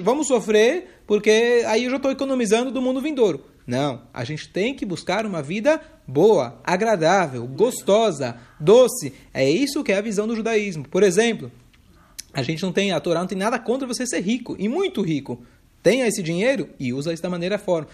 Vamos 0.04 0.28
sofrer, 0.28 1.02
porque 1.06 1.64
aí 1.68 1.86
eu 1.86 1.90
já 1.90 1.98
estou 1.98 2.12
economizando 2.12 2.72
do 2.72 2.82
mundo 2.82 3.02
vindouro. 3.02 3.44
Não, 3.68 4.04
a 4.14 4.24
gente 4.24 4.48
tem 4.48 4.74
que 4.74 4.86
buscar 4.86 5.26
uma 5.26 5.44
vida 5.44 5.82
boa, 6.08 6.58
agradável, 6.64 7.46
gostosa, 7.46 8.38
doce. 8.58 9.14
É 9.34 9.48
isso 9.48 9.84
que 9.84 9.92
é 9.92 9.98
a 9.98 10.02
visão 10.02 10.26
do 10.26 10.38
judaísmo. 10.38 10.88
Por 10.88 11.04
exemplo, 11.04 11.52
a 12.34 12.42
gente 12.42 12.64
não 12.64 12.72
tem, 12.72 12.94
a 12.94 13.00
Torá 13.02 13.20
não 13.20 13.28
tem 13.28 13.38
nada 13.38 13.60
contra 13.60 13.86
você 13.86 14.08
ser 14.08 14.22
rico, 14.22 14.56
e 14.58 14.70
muito 14.70 15.02
rico 15.02 15.44
tenha 15.88 16.06
esse 16.06 16.22
dinheiro 16.22 16.68
e 16.78 16.92
usa 16.92 17.14
isso 17.14 17.24
da 17.24 17.30
maneira 17.30 17.58
forma, 17.58 17.88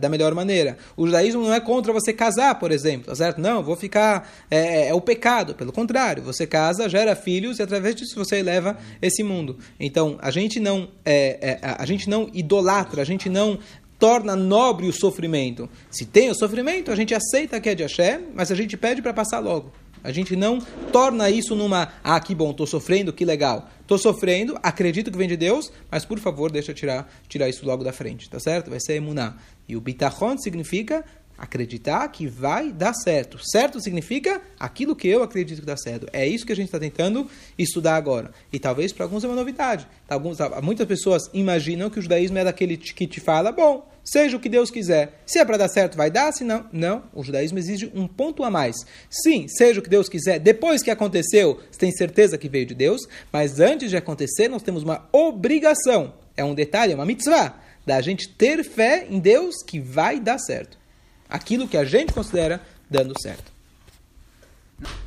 da 0.00 0.08
melhor 0.08 0.34
maneira. 0.34 0.78
O 0.96 1.06
judaísmo 1.06 1.42
não 1.42 1.52
é 1.52 1.60
contra 1.60 1.92
você 1.92 2.10
casar, 2.10 2.58
por 2.58 2.70
exemplo, 2.72 3.08
tá 3.08 3.14
certo? 3.14 3.38
Não, 3.38 3.62
vou 3.62 3.76
ficar 3.76 4.30
é, 4.50 4.86
é, 4.86 4.88
é 4.88 4.94
o 4.94 5.00
pecado. 5.00 5.54
Pelo 5.54 5.70
contrário, 5.70 6.22
você 6.22 6.46
casa, 6.46 6.88
gera 6.88 7.14
filhos 7.14 7.58
e 7.58 7.62
através 7.62 7.94
disso 7.96 8.14
você 8.16 8.36
eleva 8.36 8.78
esse 9.02 9.22
mundo. 9.22 9.58
Então 9.78 10.18
a 10.22 10.30
gente 10.30 10.58
não 10.58 10.88
é, 11.04 11.38
é, 11.42 11.58
a 11.62 11.84
gente 11.84 12.08
não 12.08 12.30
idolatra, 12.32 13.02
a 13.02 13.04
gente 13.04 13.28
não 13.28 13.58
torna 14.04 14.36
nobre 14.36 14.86
o 14.86 14.92
sofrimento. 14.92 15.66
Se 15.90 16.04
tem 16.04 16.30
o 16.30 16.34
sofrimento, 16.34 16.92
a 16.92 16.94
gente 16.94 17.14
aceita 17.14 17.58
que 17.58 17.70
é 17.70 17.74
de 17.74 17.82
Hashem, 17.84 18.26
mas 18.34 18.52
a 18.52 18.54
gente 18.54 18.76
pede 18.76 19.00
para 19.00 19.14
passar 19.14 19.38
logo. 19.38 19.72
A 20.02 20.12
gente 20.12 20.36
não 20.36 20.58
torna 20.92 21.30
isso 21.30 21.56
numa, 21.56 21.90
ah, 22.04 22.20
que 22.20 22.34
bom, 22.34 22.50
estou 22.50 22.66
sofrendo, 22.66 23.14
que 23.14 23.24
legal. 23.24 23.66
Estou 23.80 23.96
sofrendo, 23.96 24.58
acredito 24.62 25.10
que 25.10 25.16
vem 25.16 25.26
de 25.26 25.38
Deus, 25.38 25.72
mas 25.90 26.04
por 26.04 26.18
favor, 26.18 26.52
deixa 26.52 26.72
eu 26.72 26.74
tirar, 26.74 27.10
tirar 27.30 27.48
isso 27.48 27.64
logo 27.64 27.82
da 27.82 27.94
frente, 27.94 28.28
tá 28.28 28.38
certo? 28.38 28.68
Vai 28.68 28.78
ser 28.78 28.96
emuná. 28.96 29.38
E 29.66 29.74
o 29.74 29.80
bitachon 29.80 30.36
significa 30.36 31.02
acreditar 31.38 32.06
que 32.08 32.26
vai 32.26 32.72
dar 32.72 32.92
certo. 32.92 33.38
Certo 33.42 33.80
significa 33.80 34.42
aquilo 34.60 34.94
que 34.94 35.08
eu 35.08 35.22
acredito 35.22 35.60
que 35.60 35.66
dá 35.66 35.78
certo. 35.78 36.06
É 36.12 36.26
isso 36.26 36.44
que 36.44 36.52
a 36.52 36.56
gente 36.56 36.66
está 36.66 36.78
tentando 36.78 37.26
estudar 37.58 37.96
agora. 37.96 38.32
E 38.52 38.58
talvez 38.58 38.92
para 38.92 39.06
alguns 39.06 39.24
é 39.24 39.28
uma 39.28 39.34
novidade. 39.34 39.88
Alguns, 40.06 40.36
muitas 40.62 40.86
pessoas 40.86 41.22
imaginam 41.32 41.88
que 41.88 41.98
o 41.98 42.02
judaísmo 42.02 42.36
é 42.36 42.44
daquele 42.44 42.76
que 42.76 43.06
te 43.06 43.18
fala, 43.18 43.50
bom, 43.50 43.93
seja 44.04 44.36
o 44.36 44.40
que 44.40 44.48
Deus 44.48 44.70
quiser. 44.70 45.20
Se 45.26 45.38
é 45.38 45.44
para 45.44 45.56
dar 45.56 45.68
certo, 45.68 45.96
vai 45.96 46.10
dar, 46.10 46.32
se 46.32 46.44
não, 46.44 46.66
não. 46.72 47.04
O 47.12 47.24
judaísmo 47.24 47.58
exige 47.58 47.90
um 47.94 48.06
ponto 48.06 48.44
a 48.44 48.50
mais. 48.50 48.76
Sim, 49.08 49.48
seja 49.48 49.80
o 49.80 49.82
que 49.82 49.88
Deus 49.88 50.08
quiser. 50.08 50.38
Depois 50.38 50.82
que 50.82 50.90
aconteceu, 50.90 51.60
você 51.70 51.78
tem 51.78 51.92
certeza 51.92 52.36
que 52.36 52.48
veio 52.48 52.66
de 52.66 52.74
Deus, 52.74 53.00
mas 53.32 53.58
antes 53.58 53.90
de 53.90 53.96
acontecer, 53.96 54.48
nós 54.48 54.62
temos 54.62 54.82
uma 54.82 55.08
obrigação. 55.10 56.12
É 56.36 56.44
um 56.44 56.54
detalhe, 56.54 56.92
é 56.92 56.94
uma 56.94 57.06
mitzvah, 57.06 57.54
da 57.86 58.00
gente 58.00 58.28
ter 58.28 58.62
fé 58.62 59.06
em 59.08 59.18
Deus 59.18 59.56
que 59.66 59.80
vai 59.80 60.20
dar 60.20 60.38
certo 60.38 60.84
aquilo 61.28 61.66
que 61.66 61.76
a 61.76 61.84
gente 61.84 62.12
considera 62.12 62.60
dando 62.88 63.12
certo. 63.20 63.52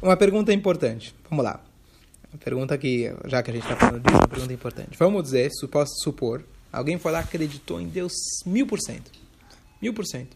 Uma 0.01 0.17
pergunta 0.17 0.51
importante. 0.51 1.15
Vamos 1.29 1.45
lá. 1.45 1.63
Uma 2.33 2.39
pergunta 2.39 2.77
que, 2.77 3.13
já 3.25 3.41
que 3.41 3.51
a 3.51 3.53
gente 3.53 3.63
está 3.63 3.77
falando 3.77 4.01
disso, 4.01 4.17
uma 4.17 4.27
pergunta 4.27 4.53
importante. 4.53 4.97
Vamos 4.97 5.23
dizer, 5.23 5.49
posso 5.71 5.93
supor, 6.03 6.43
alguém 6.77 6.97
foi 6.97 7.11
lá 7.11 7.19
acreditou 7.19 7.81
em 7.81 7.87
Deus 7.87 8.13
mil 8.45 8.65
por 8.67 8.79
cento. 8.79 9.11
Mil 9.81 9.93
por 9.93 10.05
cento. 10.05 10.35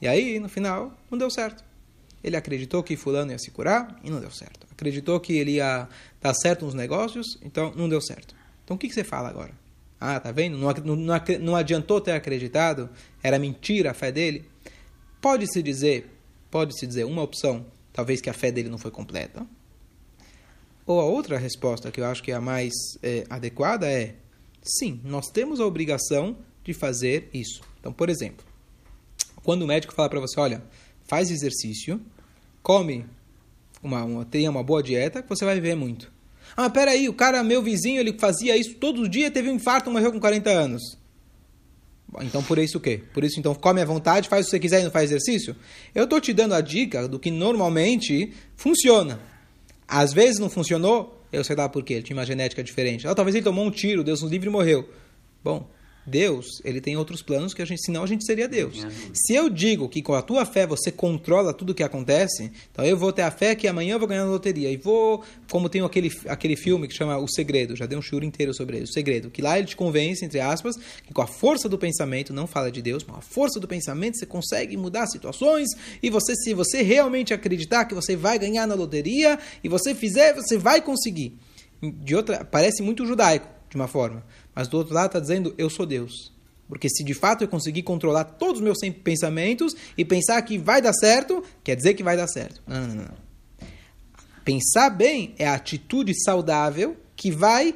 E 0.00 0.08
aí, 0.08 0.38
no 0.38 0.48
final, 0.48 0.92
não 1.10 1.18
deu 1.18 1.30
certo. 1.30 1.64
Ele 2.22 2.36
acreditou 2.36 2.82
que 2.82 2.96
fulano 2.96 3.30
ia 3.30 3.38
se 3.38 3.50
curar 3.50 4.00
e 4.02 4.10
não 4.10 4.20
deu 4.20 4.30
certo. 4.30 4.66
Acreditou 4.70 5.20
que 5.20 5.34
ele 5.34 5.52
ia 5.52 5.88
dar 6.20 6.34
certo 6.34 6.64
nos 6.64 6.74
negócios, 6.74 7.38
então 7.42 7.72
não 7.76 7.88
deu 7.88 8.00
certo. 8.00 8.34
Então 8.64 8.76
o 8.76 8.78
que, 8.78 8.88
que 8.88 8.94
você 8.94 9.04
fala 9.04 9.28
agora? 9.28 9.52
Ah, 10.00 10.18
tá 10.20 10.32
vendo? 10.32 10.58
Não, 10.58 10.72
não, 10.96 11.22
não 11.40 11.56
adiantou 11.56 12.00
ter 12.00 12.12
acreditado, 12.12 12.90
era 13.22 13.38
mentira 13.38 13.92
a 13.92 13.94
fé 13.94 14.12
dele. 14.12 14.44
Pode-se 15.20 15.62
dizer, 15.62 16.10
pode-se 16.50 16.86
dizer 16.86 17.04
uma 17.04 17.22
opção, 17.22 17.64
talvez 17.92 18.20
que 18.20 18.28
a 18.28 18.34
fé 18.34 18.50
dele 18.50 18.68
não 18.68 18.78
foi 18.78 18.90
completa. 18.90 19.46
Ou 20.84 21.00
a 21.00 21.04
outra 21.04 21.38
resposta, 21.38 21.90
que 21.90 22.00
eu 22.00 22.04
acho 22.04 22.22
que 22.22 22.30
é 22.30 22.34
a 22.34 22.40
mais 22.40 22.72
é, 23.02 23.24
adequada, 23.30 23.90
é 23.90 24.14
sim, 24.66 25.00
nós 25.04 25.28
temos 25.30 25.60
a 25.60 25.66
obrigação 25.66 26.36
de 26.64 26.74
fazer 26.74 27.30
isso. 27.32 27.60
Então, 27.80 27.92
por 27.92 28.08
exemplo, 28.08 28.44
quando 29.42 29.62
o 29.62 29.66
médico 29.66 29.94
fala 29.94 30.08
para 30.08 30.20
você, 30.20 30.38
olha, 30.40 30.62
faz 31.04 31.30
exercício, 31.30 32.00
come, 32.62 33.06
uma, 33.82 34.04
uma, 34.04 34.24
tenha 34.24 34.50
uma 34.50 34.62
boa 34.62 34.82
dieta, 34.82 35.24
você 35.28 35.44
vai 35.44 35.54
viver 35.54 35.76
muito. 35.76 36.12
Ah, 36.56 36.68
peraí, 36.68 37.08
o 37.08 37.14
cara, 37.14 37.42
meu 37.42 37.62
vizinho, 37.62 38.00
ele 38.00 38.18
fazia 38.18 38.56
isso 38.56 38.74
todos 38.74 39.02
os 39.02 39.10
dias, 39.10 39.30
teve 39.30 39.48
um 39.48 39.54
infarto, 39.54 39.90
morreu 39.90 40.12
com 40.12 40.20
40 40.20 40.50
anos. 40.50 40.98
Então, 42.22 42.42
por 42.42 42.58
isso 42.58 42.78
o 42.78 42.80
quê? 42.80 43.02
Por 43.12 43.24
isso, 43.24 43.38
então, 43.38 43.54
come 43.54 43.80
à 43.80 43.84
vontade, 43.84 44.28
faz 44.28 44.42
o 44.42 44.44
que 44.46 44.50
você 44.52 44.60
quiser 44.60 44.80
e 44.80 44.84
não 44.84 44.90
faz 44.90 45.10
exercício? 45.10 45.56
Eu 45.94 46.04
estou 46.04 46.20
te 46.20 46.32
dando 46.32 46.54
a 46.54 46.60
dica 46.60 47.08
do 47.08 47.18
que 47.18 47.30
normalmente 47.30 48.32
funciona. 48.56 49.20
Às 49.86 50.12
vezes 50.12 50.38
não 50.38 50.48
funcionou, 50.48 51.15
eu 51.32 51.44
sei 51.44 51.56
lá 51.56 51.68
por 51.68 51.82
quê, 51.82 51.94
ele 51.94 52.02
tinha 52.02 52.16
uma 52.16 52.26
genética 52.26 52.62
diferente. 52.62 53.06
Ah, 53.06 53.14
talvez 53.14 53.34
ele 53.34 53.44
tomou 53.44 53.64
um 53.64 53.70
tiro, 53.70 54.04
Deus 54.04 54.22
nos 54.22 54.30
livre 54.30 54.48
e 54.48 54.52
morreu. 54.52 54.88
Bom, 55.42 55.68
Deus, 56.06 56.60
ele 56.64 56.80
tem 56.80 56.96
outros 56.96 57.22
planos 57.22 57.52
que 57.52 57.60
a 57.60 57.64
gente, 57.64 57.84
senão 57.84 58.04
a 58.04 58.06
gente 58.06 58.24
seria 58.24 58.48
Deus. 58.48 58.86
Se 59.12 59.34
eu 59.34 59.50
digo 59.50 59.88
que 59.88 60.00
com 60.00 60.14
a 60.14 60.22
tua 60.22 60.46
fé 60.46 60.66
você 60.66 60.92
controla 60.92 61.52
tudo 61.52 61.70
o 61.70 61.74
que 61.74 61.82
acontece, 61.82 62.50
então 62.70 62.84
eu 62.84 62.96
vou 62.96 63.12
ter 63.12 63.22
a 63.22 63.30
fé 63.30 63.54
que 63.54 63.66
amanhã 63.66 63.94
eu 63.94 63.98
vou 63.98 64.06
ganhar 64.06 64.24
na 64.24 64.30
loteria. 64.30 64.70
E 64.70 64.76
vou, 64.76 65.24
como 65.50 65.68
tem 65.68 65.82
aquele, 65.82 66.10
aquele 66.28 66.56
filme 66.56 66.86
que 66.86 66.94
chama 66.94 67.18
O 67.18 67.28
Segredo, 67.28 67.74
já 67.74 67.86
dei 67.86 67.98
um 67.98 68.02
churro 68.02 68.24
inteiro 68.24 68.54
sobre 68.54 68.76
ele, 68.76 68.84
O 68.84 68.92
Segredo, 68.92 69.30
que 69.30 69.42
lá 69.42 69.58
ele 69.58 69.66
te 69.66 69.76
convence, 69.76 70.24
entre 70.24 70.40
aspas, 70.40 70.76
que 71.06 71.12
com 71.12 71.22
a 71.22 71.26
força 71.26 71.68
do 71.68 71.76
pensamento, 71.76 72.32
não 72.32 72.46
fala 72.46 72.70
de 72.70 72.80
Deus, 72.80 73.02
mas 73.02 73.16
com 73.16 73.18
a 73.18 73.22
força 73.22 73.58
do 73.58 73.66
pensamento 73.66 74.18
você 74.18 74.26
consegue 74.26 74.76
mudar 74.76 75.06
situações 75.06 75.70
e 76.02 76.10
você, 76.10 76.34
se 76.36 76.54
você 76.54 76.82
realmente 76.82 77.34
acreditar 77.34 77.84
que 77.84 77.94
você 77.94 78.14
vai 78.14 78.38
ganhar 78.38 78.66
na 78.66 78.74
loteria 78.74 79.38
e 79.62 79.68
você 79.68 79.94
fizer, 79.94 80.34
você 80.34 80.56
vai 80.56 80.80
conseguir. 80.80 81.36
De 81.82 82.14
outra, 82.14 82.44
parece 82.44 82.82
muito 82.82 83.04
judaico, 83.04 83.48
de 83.76 83.80
uma 83.80 83.86
forma. 83.86 84.24
Mas 84.54 84.66
do 84.66 84.78
outro 84.78 84.94
lado 84.94 85.06
está 85.06 85.20
dizendo, 85.20 85.54
eu 85.58 85.68
sou 85.68 85.86
Deus. 85.86 86.32
Porque 86.68 86.88
se 86.88 87.04
de 87.04 87.14
fato 87.14 87.44
eu 87.44 87.48
conseguir 87.48 87.82
controlar 87.82 88.24
todos 88.24 88.56
os 88.56 88.64
meus 88.64 88.78
pensamentos 89.04 89.76
e 89.96 90.04
pensar 90.04 90.40
que 90.42 90.58
vai 90.58 90.82
dar 90.82 90.92
certo, 90.94 91.44
quer 91.62 91.76
dizer 91.76 91.94
que 91.94 92.02
vai 92.02 92.16
dar 92.16 92.26
certo. 92.26 92.60
Não, 92.66 92.88
não, 92.88 92.94
não. 92.94 93.26
Pensar 94.44 94.90
bem 94.90 95.34
é 95.38 95.46
a 95.46 95.54
atitude 95.54 96.12
saudável 96.24 96.96
que 97.14 97.30
vai, 97.30 97.74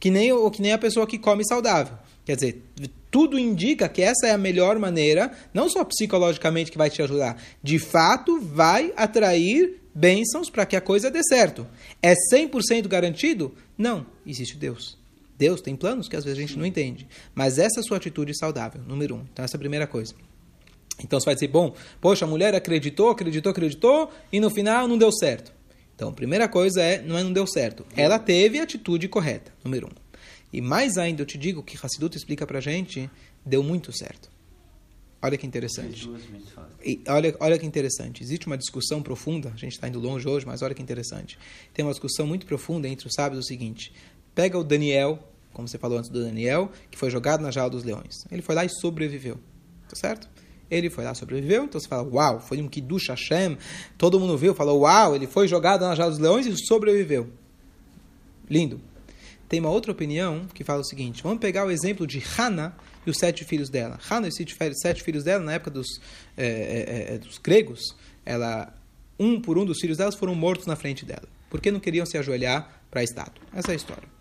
que 0.00 0.10
nem, 0.10 0.30
que 0.50 0.62
nem 0.62 0.72
a 0.72 0.78
pessoa 0.78 1.06
que 1.06 1.18
come 1.18 1.46
saudável. 1.46 1.96
Quer 2.24 2.36
dizer, 2.36 2.62
tudo 3.10 3.38
indica 3.38 3.88
que 3.88 4.00
essa 4.00 4.26
é 4.26 4.32
a 4.32 4.38
melhor 4.38 4.78
maneira, 4.78 5.30
não 5.52 5.68
só 5.68 5.84
psicologicamente 5.84 6.72
que 6.72 6.78
vai 6.78 6.88
te 6.88 7.02
ajudar, 7.02 7.40
de 7.62 7.78
fato 7.78 8.40
vai 8.40 8.92
atrair 8.96 9.80
bênçãos 9.94 10.50
para 10.50 10.66
que 10.66 10.74
a 10.74 10.80
coisa 10.80 11.10
dê 11.10 11.22
certo. 11.22 11.66
É 12.02 12.14
100% 12.32 12.88
garantido? 12.88 13.54
Não, 13.78 14.06
existe 14.26 14.56
Deus. 14.56 14.98
Deus 15.36 15.60
tem 15.60 15.74
planos 15.74 16.08
que 16.08 16.16
às 16.16 16.24
vezes 16.24 16.38
a 16.38 16.40
gente 16.40 16.58
não 16.58 16.66
entende. 16.66 17.06
Mas 17.34 17.58
essa 17.58 17.78
é 17.78 17.80
a 17.80 17.82
sua 17.82 17.96
atitude 17.96 18.36
saudável, 18.36 18.80
número 18.86 19.16
um. 19.16 19.24
Então, 19.32 19.44
essa 19.44 19.56
é 19.56 19.58
a 19.58 19.60
primeira 19.60 19.86
coisa. 19.86 20.14
Então, 21.02 21.18
você 21.18 21.26
vai 21.26 21.34
dizer, 21.34 21.48
bom, 21.48 21.74
poxa, 22.00 22.24
a 22.24 22.28
mulher 22.28 22.54
acreditou, 22.54 23.10
acreditou, 23.10 23.50
acreditou, 23.50 24.10
e 24.32 24.38
no 24.38 24.50
final 24.50 24.86
não 24.86 24.96
deu 24.96 25.10
certo. 25.12 25.52
Então, 25.94 26.10
a 26.10 26.12
primeira 26.12 26.48
coisa 26.48 26.80
é, 26.80 27.02
não 27.02 27.18
é 27.18 27.22
não 27.22 27.32
deu 27.32 27.46
certo. 27.46 27.84
Ela 27.96 28.18
teve 28.18 28.58
a 28.58 28.62
atitude 28.62 29.08
correta, 29.08 29.52
número 29.62 29.88
um. 29.88 30.04
E 30.52 30.60
mais 30.60 30.96
ainda, 30.96 31.22
eu 31.22 31.26
te 31.26 31.36
digo 31.36 31.62
que 31.62 31.76
Hassidut 31.76 32.16
explica 32.16 32.46
pra 32.46 32.60
gente, 32.60 33.10
deu 33.44 33.62
muito 33.62 33.92
certo. 33.92 34.30
Olha 35.24 35.38
que 35.38 35.46
interessante. 35.46 36.08
E 36.84 37.00
olha, 37.08 37.34
olha 37.40 37.58
que 37.58 37.64
interessante. 37.64 38.22
Existe 38.22 38.46
uma 38.46 38.58
discussão 38.58 39.02
profunda, 39.02 39.50
a 39.54 39.56
gente 39.56 39.72
está 39.72 39.88
indo 39.88 39.98
longe 39.98 40.28
hoje, 40.28 40.44
mas 40.44 40.60
olha 40.60 40.74
que 40.74 40.82
interessante. 40.82 41.38
Tem 41.72 41.82
uma 41.82 41.92
discussão 41.92 42.26
muito 42.26 42.44
profunda 42.44 42.86
entre 42.86 43.06
os 43.06 43.14
sábios 43.14 43.42
o 43.42 43.48
seguinte: 43.48 43.90
Pega 44.34 44.58
o 44.58 44.64
Daniel, 44.64 45.18
como 45.52 45.68
você 45.68 45.78
falou 45.78 45.98
antes 45.98 46.10
do 46.10 46.22
Daniel, 46.22 46.70
que 46.90 46.98
foi 46.98 47.10
jogado 47.10 47.40
na 47.40 47.50
jaula 47.50 47.70
dos 47.70 47.84
leões. 47.84 48.26
Ele 48.30 48.42
foi 48.42 48.54
lá 48.54 48.64
e 48.64 48.68
sobreviveu. 48.68 49.38
Tá 49.88 49.96
certo? 49.96 50.28
Ele 50.70 50.90
foi 50.90 51.04
lá 51.04 51.14
sobreviveu, 51.14 51.64
então 51.64 51.80
você 51.80 51.86
fala, 51.86 52.02
uau, 52.02 52.40
foi 52.40 52.60
um 52.60 52.68
Kiddush 52.68 53.08
Hashem. 53.08 53.56
Todo 53.96 54.18
mundo 54.18 54.36
viu, 54.36 54.54
falou, 54.54 54.80
uau, 54.80 55.14
ele 55.14 55.26
foi 55.26 55.46
jogado 55.46 55.82
na 55.82 55.94
jaula 55.94 56.10
dos 56.10 56.20
leões 56.20 56.46
e 56.46 56.56
sobreviveu. 56.66 57.30
Lindo. 58.48 58.80
Tem 59.48 59.60
uma 59.60 59.70
outra 59.70 59.92
opinião 59.92 60.46
que 60.52 60.64
fala 60.64 60.80
o 60.80 60.84
seguinte: 60.84 61.22
vamos 61.22 61.38
pegar 61.38 61.64
o 61.66 61.70
exemplo 61.70 62.06
de 62.06 62.18
Hannah 62.18 62.74
e 63.06 63.10
os 63.10 63.18
sete 63.18 63.44
filhos 63.44 63.68
dela. 63.68 63.98
Hannah 64.02 64.26
e 64.26 64.30
os 64.30 64.80
sete 64.80 65.02
filhos 65.02 65.22
dela, 65.22 65.44
na 65.44 65.52
época 65.52 65.70
dos, 65.70 65.86
é, 66.36 66.46
é, 66.46 67.14
é, 67.14 67.18
dos 67.18 67.38
gregos, 67.38 67.94
ela, 68.24 68.74
um 69.18 69.40
por 69.40 69.58
um 69.58 69.64
dos 69.64 69.78
filhos 69.78 69.98
delas 69.98 70.14
foram 70.14 70.34
mortos 70.34 70.66
na 70.66 70.76
frente 70.76 71.04
dela. 71.04 71.28
Porque 71.50 71.70
não 71.70 71.78
queriam 71.78 72.04
se 72.06 72.18
ajoelhar 72.18 72.82
para 72.90 73.00
a 73.00 73.04
estátua. 73.04 73.44
Essa 73.52 73.70
é 73.70 73.74
a 73.74 73.76
história. 73.76 74.13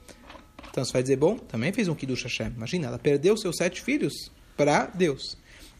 Então 0.73 0.83
você 0.83 0.91
vai 0.91 1.03
dizer, 1.03 1.17
bom, 1.17 1.37
também 1.37 1.71
fez 1.71 1.87
um 1.87 1.93
Kiddush 1.93 2.23
Hashem. 2.23 2.47
Imagina, 2.47 2.87
ela 2.87 2.97
perdeu 2.97 3.37
seus 3.37 3.57
sete 3.57 3.79
filhos 3.79 4.31
para 4.57 4.87
Deus. 4.87 5.37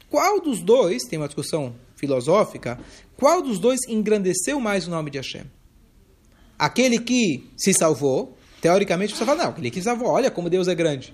Qual 0.08 0.40
dos 0.40 0.62
dois, 0.62 1.02
tem 1.10 1.18
uma 1.18 1.26
discussão 1.26 1.76
filosófica, 1.96 2.80
qual 3.18 3.42
dos 3.42 3.58
dois 3.58 3.80
engrandeceu 3.90 4.60
mais 4.60 4.86
o 4.88 4.92
nome 4.92 5.10
de 5.10 5.18
Hashem? 5.18 5.46
Aquele 6.60 7.00
que 7.00 7.44
se 7.58 7.74
salvou, 7.74 8.38
teoricamente 8.62 9.16
você 9.16 9.26
fala, 9.26 9.46
não, 9.46 9.50
aquele 9.50 9.72
que 9.72 9.80
se 9.80 9.86
salvou, 9.86 10.10
olha 10.10 10.30
como 10.30 10.48
Deus 10.48 10.68
é 10.68 10.76
grande. 10.76 11.12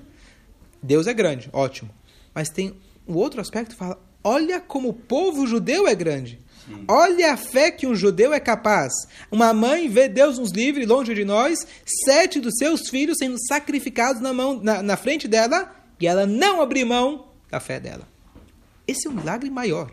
Deus 0.83 1.07
é 1.07 1.13
grande, 1.13 1.49
ótimo. 1.53 1.89
Mas 2.35 2.49
tem 2.49 2.75
o 3.07 3.13
outro 3.13 3.39
aspecto 3.39 3.69
que 3.71 3.77
fala, 3.77 3.97
olha 4.23 4.59
como 4.59 4.89
o 4.89 4.93
povo 4.93 5.47
judeu 5.47 5.87
é 5.87 5.95
grande. 5.95 6.39
Olha 6.87 7.33
a 7.33 7.37
fé 7.37 7.71
que 7.71 7.87
um 7.87 7.95
judeu 7.95 8.33
é 8.33 8.39
capaz. 8.39 8.93
Uma 9.31 9.53
mãe 9.53 9.89
vê 9.89 10.07
Deus 10.07 10.37
nos 10.37 10.51
livre, 10.51 10.85
longe 10.85 11.13
de 11.15 11.25
nós, 11.25 11.65
sete 12.05 12.39
dos 12.39 12.53
seus 12.57 12.89
filhos 12.89 13.17
sendo 13.17 13.37
sacrificados 13.47 14.21
na, 14.21 14.33
mão, 14.33 14.59
na, 14.61 14.83
na 14.83 14.97
frente 14.97 15.27
dela, 15.27 15.73
e 15.99 16.07
ela 16.07 16.25
não 16.25 16.61
abrir 16.61 16.85
mão 16.85 17.27
da 17.49 17.59
fé 17.59 17.79
dela. 17.79 18.07
Esse 18.87 19.07
é 19.07 19.09
um 19.09 19.15
milagre 19.15 19.49
maior. 19.49 19.91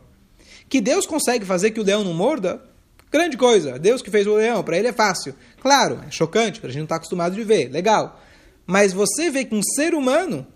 Que 0.68 0.80
Deus 0.80 1.06
consegue 1.06 1.44
fazer 1.44 1.70
que 1.70 1.80
o 1.80 1.84
leão 1.84 2.04
não 2.04 2.14
morda, 2.14 2.62
grande 3.10 3.36
coisa. 3.36 3.78
Deus 3.78 4.02
que 4.02 4.10
fez 4.10 4.26
o 4.26 4.34
leão, 4.34 4.62
para 4.62 4.78
ele 4.78 4.88
é 4.88 4.92
fácil. 4.92 5.34
Claro, 5.60 6.00
é 6.06 6.10
chocante, 6.10 6.60
para 6.60 6.68
a 6.68 6.72
gente 6.72 6.80
não 6.80 6.84
estar 6.84 6.96
tá 6.96 6.98
acostumado 6.98 7.34
de 7.34 7.44
ver, 7.44 7.70
legal. 7.70 8.20
Mas 8.66 8.92
você 8.92 9.30
vê 9.30 9.44
que 9.44 9.54
um 9.54 9.62
ser 9.62 9.94
humano 9.94 10.46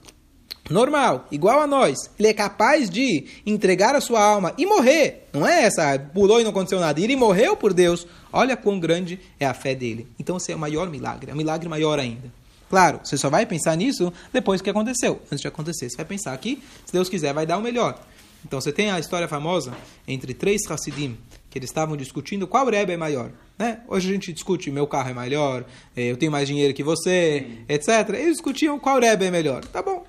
normal, 0.69 1.27
igual 1.31 1.61
a 1.61 1.67
nós, 1.67 2.11
ele 2.19 2.29
é 2.29 2.35
capaz 2.35 2.91
de 2.91 3.27
entregar 3.47 3.95
a 3.95 4.01
sua 4.01 4.23
alma 4.23 4.53
e 4.59 4.67
morrer. 4.67 5.29
Não 5.33 5.47
é 5.47 5.65
essa, 5.65 5.99
pulou 5.99 6.41
e 6.41 6.45
não 6.45 6.51
aconteceu 6.51 6.81
nada. 6.81 7.01
Ele 7.01 7.17
morreu 7.17 7.57
por 7.57 7.73
Deus. 7.73 8.07
Olha 8.33 8.57
quão 8.57 8.79
grande 8.79 9.19
é 9.39 9.47
a 9.47 9.55
fé 9.55 9.75
dele. 9.75 10.07
Então, 10.19 10.37
esse 10.37 10.53
é 10.53 10.57
o 10.57 10.59
maior 10.59 10.89
milagre, 10.89 11.31
é 11.31 11.35
um 11.35 11.37
milagre 11.37 11.69
maior 11.69 11.99
ainda. 11.99 12.31
Claro, 12.69 13.01
você 13.03 13.17
só 13.17 13.29
vai 13.29 13.45
pensar 13.47 13.77
nisso 13.77 14.13
depois 14.33 14.63
que 14.63 14.71
aconteceu. 14.71 15.21
Antes 15.27 15.41
de 15.41 15.49
acontecer, 15.49 15.91
você 15.91 15.97
vai 15.97 16.07
pensar 16.07 16.37
que, 16.39 16.63
se 16.87 16.93
Deus 16.93 17.09
quiser, 17.09 17.35
vai 17.35 17.45
dar 17.45 17.59
o 17.59 17.63
melhor. 17.63 18.01
Então, 18.47 18.61
você 18.61 18.73
tem 18.73 18.91
a 18.91 18.99
história 18.99 19.27
famosa 19.27 19.73
entre 20.07 20.33
três 20.33 20.63
Hassidim, 20.71 21.19
que 21.51 21.59
eles 21.59 21.69
estavam 21.69 21.97
discutindo 21.97 22.47
qual 22.47 22.67
Rebbe 22.67 22.93
é 22.93 22.97
maior. 22.97 23.31
Né? 23.59 23.81
Hoje 23.89 24.09
a 24.09 24.13
gente 24.13 24.33
discute, 24.33 24.71
meu 24.71 24.87
carro 24.87 25.11
é 25.11 25.15
melhor, 25.15 25.65
eh, 25.95 26.11
eu 26.11 26.17
tenho 26.17 26.33
mais 26.33 26.49
dinheiro 26.49 26.73
que 26.73 26.83
você, 26.83 27.47
etc. 27.69 28.09
Eles 28.15 28.35
discutiam 28.35 28.79
qual 28.79 28.99
Rebbe 28.99 29.27
é 29.27 29.31
melhor. 29.31 29.65
Tá 29.67 29.83
bom, 29.83 30.00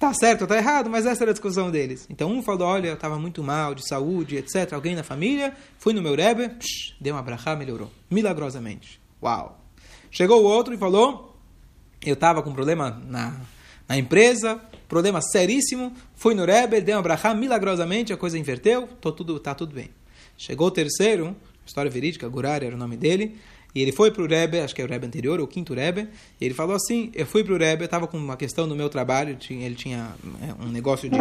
Tá 0.00 0.14
certo 0.14 0.40
ou 0.40 0.46
tá 0.46 0.56
errado, 0.56 0.88
mas 0.88 1.04
essa 1.04 1.22
era 1.24 1.30
a 1.30 1.34
discussão 1.34 1.70
deles. 1.70 2.06
Então 2.08 2.32
um 2.32 2.42
falou, 2.42 2.66
olha, 2.66 2.88
eu 2.88 2.94
estava 2.94 3.18
muito 3.18 3.44
mal, 3.44 3.74
de 3.74 3.86
saúde, 3.86 4.34
etc. 4.34 4.72
Alguém 4.72 4.94
na 4.94 5.02
família, 5.02 5.54
fui 5.76 5.92
no 5.92 6.00
meu 6.00 6.14
Rebbe, 6.14 6.48
psh, 6.48 6.96
deu 6.98 7.14
uma 7.14 7.22
brachá, 7.22 7.54
melhorou. 7.54 7.90
Milagrosamente. 8.10 8.98
Uau. 9.22 9.62
Chegou 10.10 10.42
o 10.42 10.46
outro 10.46 10.72
e 10.72 10.78
falou, 10.78 11.38
eu 12.02 12.14
estava 12.14 12.42
com 12.42 12.50
problema 12.50 12.98
na, 13.06 13.42
na 13.86 13.98
empresa, 13.98 14.58
problema 14.88 15.20
seríssimo, 15.20 15.92
fui 16.16 16.34
no 16.34 16.46
Rebbe, 16.46 16.80
deu 16.80 16.96
uma 16.96 17.02
brachá, 17.02 17.34
milagrosamente, 17.34 18.10
a 18.10 18.16
coisa 18.16 18.38
inverteu, 18.38 18.88
tô 19.02 19.12
tudo, 19.12 19.38
tá 19.38 19.54
tudo 19.54 19.74
bem. 19.74 19.90
Chegou 20.34 20.68
o 20.68 20.70
terceiro, 20.70 21.36
história 21.66 21.90
verídica, 21.90 22.26
Gurari 22.26 22.64
era 22.64 22.74
o 22.74 22.78
nome 22.78 22.96
dele, 22.96 23.38
e 23.74 23.80
ele 23.80 23.92
foi 23.92 24.10
para 24.10 24.22
o 24.22 24.26
Rebbe, 24.26 24.58
acho 24.60 24.74
que 24.74 24.82
é 24.82 24.84
o 24.84 24.88
Rebbe 24.88 25.06
anterior, 25.06 25.40
o 25.40 25.46
quinto 25.46 25.74
Rebbe, 25.74 26.08
e 26.40 26.44
ele 26.44 26.54
falou 26.54 26.74
assim, 26.74 27.10
eu 27.14 27.24
fui 27.24 27.44
para 27.44 27.54
o 27.54 27.56
Rebbe, 27.56 27.84
estava 27.84 28.06
com 28.06 28.16
uma 28.16 28.36
questão 28.36 28.66
no 28.66 28.74
meu 28.74 28.88
trabalho, 28.88 29.36
ele 29.48 29.74
tinha 29.74 30.12
é, 30.42 30.64
um 30.64 30.68
negócio 30.68 31.08
de, 31.08 31.18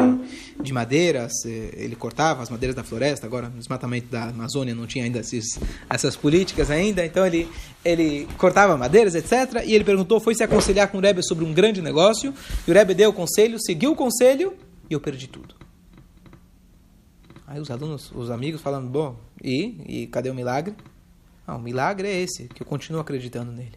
de 0.61 0.73
madeiras, 0.73 1.31
é, 1.45 1.69
ele 1.73 1.95
cortava 1.95 2.41
as 2.41 2.49
madeiras 2.49 2.75
da 2.75 2.83
floresta, 2.83 3.27
agora 3.27 3.49
no 3.49 3.57
desmatamento 3.57 4.07
da 4.07 4.25
Amazônia 4.25 4.73
não 4.73 4.87
tinha 4.87 5.03
ainda 5.03 5.19
esses, 5.19 5.59
essas 5.89 6.15
políticas 6.15 6.71
ainda, 6.71 7.05
então 7.05 7.25
ele, 7.25 7.47
ele 7.85 8.27
cortava 8.37 8.75
madeiras, 8.75 9.13
etc. 9.13 9.63
E 9.65 9.75
ele 9.75 9.83
perguntou, 9.83 10.19
foi 10.19 10.33
se 10.33 10.43
aconselhar 10.43 10.87
com 10.87 10.97
o 10.97 11.01
Rebbe 11.01 11.21
sobre 11.23 11.45
um 11.45 11.53
grande 11.53 11.81
negócio, 11.81 12.33
e 12.67 12.71
o 12.71 12.73
Rebbe 12.73 12.95
deu 12.95 13.11
o 13.11 13.13
conselho, 13.13 13.59
seguiu 13.59 13.91
o 13.91 13.95
conselho, 13.95 14.53
e 14.89 14.93
eu 14.93 14.99
perdi 14.99 15.27
tudo. 15.27 15.53
Aí 17.45 17.59
os 17.59 17.69
alunos, 17.69 18.11
os 18.13 18.29
amigos 18.31 18.61
falando, 18.61 18.87
bom, 18.87 19.19
e, 19.43 20.03
e 20.03 20.07
cadê 20.07 20.29
o 20.29 20.35
milagre? 20.35 20.75
O 21.55 21.59
milagre 21.59 22.07
é 22.07 22.21
esse, 22.21 22.47
que 22.47 22.61
eu 22.61 22.67
continuo 22.67 23.01
acreditando 23.01 23.51
nele. 23.51 23.73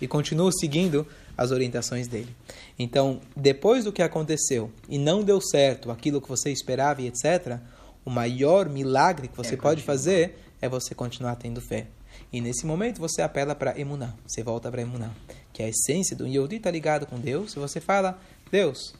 E 0.00 0.06
continuo 0.06 0.52
seguindo 0.52 1.06
as 1.36 1.50
orientações 1.50 2.06
dele. 2.06 2.34
Então, 2.78 3.20
depois 3.36 3.84
do 3.84 3.92
que 3.92 4.02
aconteceu 4.02 4.70
e 4.88 4.98
não 4.98 5.22
deu 5.22 5.40
certo 5.40 5.90
aquilo 5.90 6.20
que 6.20 6.28
você 6.28 6.50
esperava 6.50 7.02
e 7.02 7.08
etc., 7.08 7.58
o 8.04 8.10
maior 8.10 8.68
milagre 8.68 9.28
que 9.28 9.36
você 9.36 9.54
é 9.54 9.56
pode 9.56 9.82
fazer 9.82 10.38
é 10.60 10.68
você 10.68 10.94
continuar 10.94 11.36
tendo 11.36 11.60
fé. 11.60 11.86
E 12.32 12.40
nesse 12.40 12.66
momento 12.66 13.00
você 13.00 13.22
apela 13.22 13.54
para 13.54 13.78
emuná, 13.78 14.14
você 14.26 14.42
volta 14.42 14.70
para 14.70 14.82
emuná, 14.82 15.10
que 15.52 15.62
é 15.62 15.66
a 15.66 15.68
essência 15.68 16.16
do 16.16 16.26
Yodi 16.26 16.56
está 16.56 16.70
ligado 16.70 17.06
com 17.06 17.18
Deus. 17.18 17.54
E 17.54 17.58
você 17.58 17.80
fala, 17.80 18.18
Deus, 18.50 18.94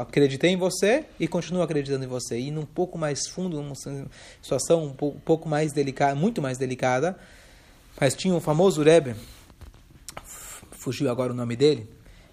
acreditei 0.00 0.50
em 0.50 0.56
você 0.56 1.04
e 1.18 1.28
continuo 1.28 1.62
acreditando 1.62 2.04
em 2.04 2.08
você. 2.08 2.38
E 2.38 2.50
num 2.50 2.64
pouco 2.64 2.96
mais 2.96 3.28
fundo, 3.28 3.60
numa 3.60 3.74
situação 4.40 4.86
um 4.86 4.92
pouco 4.92 5.48
mais 5.48 5.72
delicada, 5.72 6.14
muito 6.14 6.40
mais 6.40 6.58
delicada, 6.58 7.18
mas 8.00 8.14
tinha 8.14 8.34
um 8.34 8.40
famoso 8.40 8.82
Rebbe, 8.82 9.14
fugiu 10.72 11.10
agora 11.10 11.32
o 11.32 11.36
nome 11.36 11.56
dele, 11.56 11.88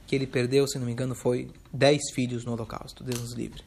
que 0.06 0.16
ele 0.16 0.28
perdeu, 0.28 0.68
se 0.68 0.78
não 0.78 0.86
me 0.86 0.92
engano, 0.92 1.16
foi 1.16 1.50
dez 1.72 2.02
filhos 2.14 2.44
no 2.44 2.52
holocausto, 2.52 3.04
Deus 3.04 3.22
nos 3.22 3.34
livre. 3.34 3.64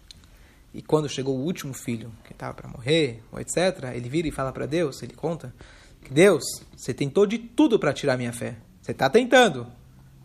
E 0.74 0.82
quando 0.82 1.08
chegou 1.08 1.38
o 1.38 1.42
último 1.42 1.72
filho, 1.72 2.12
que 2.24 2.32
estava 2.32 2.52
para 2.52 2.68
morrer, 2.68 3.22
ou 3.32 3.40
etc., 3.40 3.92
ele 3.94 4.08
vira 4.08 4.28
e 4.28 4.32
fala 4.32 4.52
para 4.52 4.66
Deus, 4.66 5.02
ele 5.02 5.14
conta, 5.14 5.54
que 6.02 6.12
Deus, 6.12 6.42
você 6.76 6.92
tentou 6.92 7.24
de 7.26 7.38
tudo 7.38 7.78
para 7.78 7.92
tirar 7.92 8.18
minha 8.18 8.32
fé. 8.32 8.56
Você 8.82 8.92
está 8.92 9.08
tentando, 9.08 9.66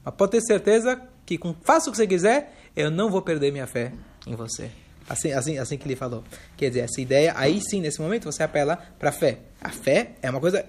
mas 0.04 0.14
pode 0.16 0.32
ter 0.32 0.42
certeza 0.42 1.02
que 1.26 1.38
com 1.38 1.54
faça 1.62 1.90
o 1.90 1.92
que 1.92 1.98
você 1.98 2.08
quiser, 2.08 2.54
eu 2.76 2.90
não 2.90 3.10
vou 3.10 3.22
perder 3.22 3.52
minha 3.52 3.68
fé 3.68 3.94
em 4.26 4.36
você. 4.36 4.72
Assim, 5.10 5.32
assim, 5.32 5.58
assim 5.58 5.78
que 5.78 5.88
ele 5.88 5.96
falou. 5.96 6.24
Quer 6.56 6.70
dizer, 6.70 6.82
essa 6.82 7.02
ideia, 7.02 7.34
aí 7.36 7.60
sim, 7.60 7.82
nesse 7.82 8.00
momento, 8.00 8.32
você 8.32 8.44
apela 8.44 8.78
para 9.00 9.10
a 9.10 9.12
fé. 9.12 9.40
A 9.60 9.70
fé 9.70 10.12
é 10.22 10.30
uma 10.30 10.40
coisa 10.40 10.64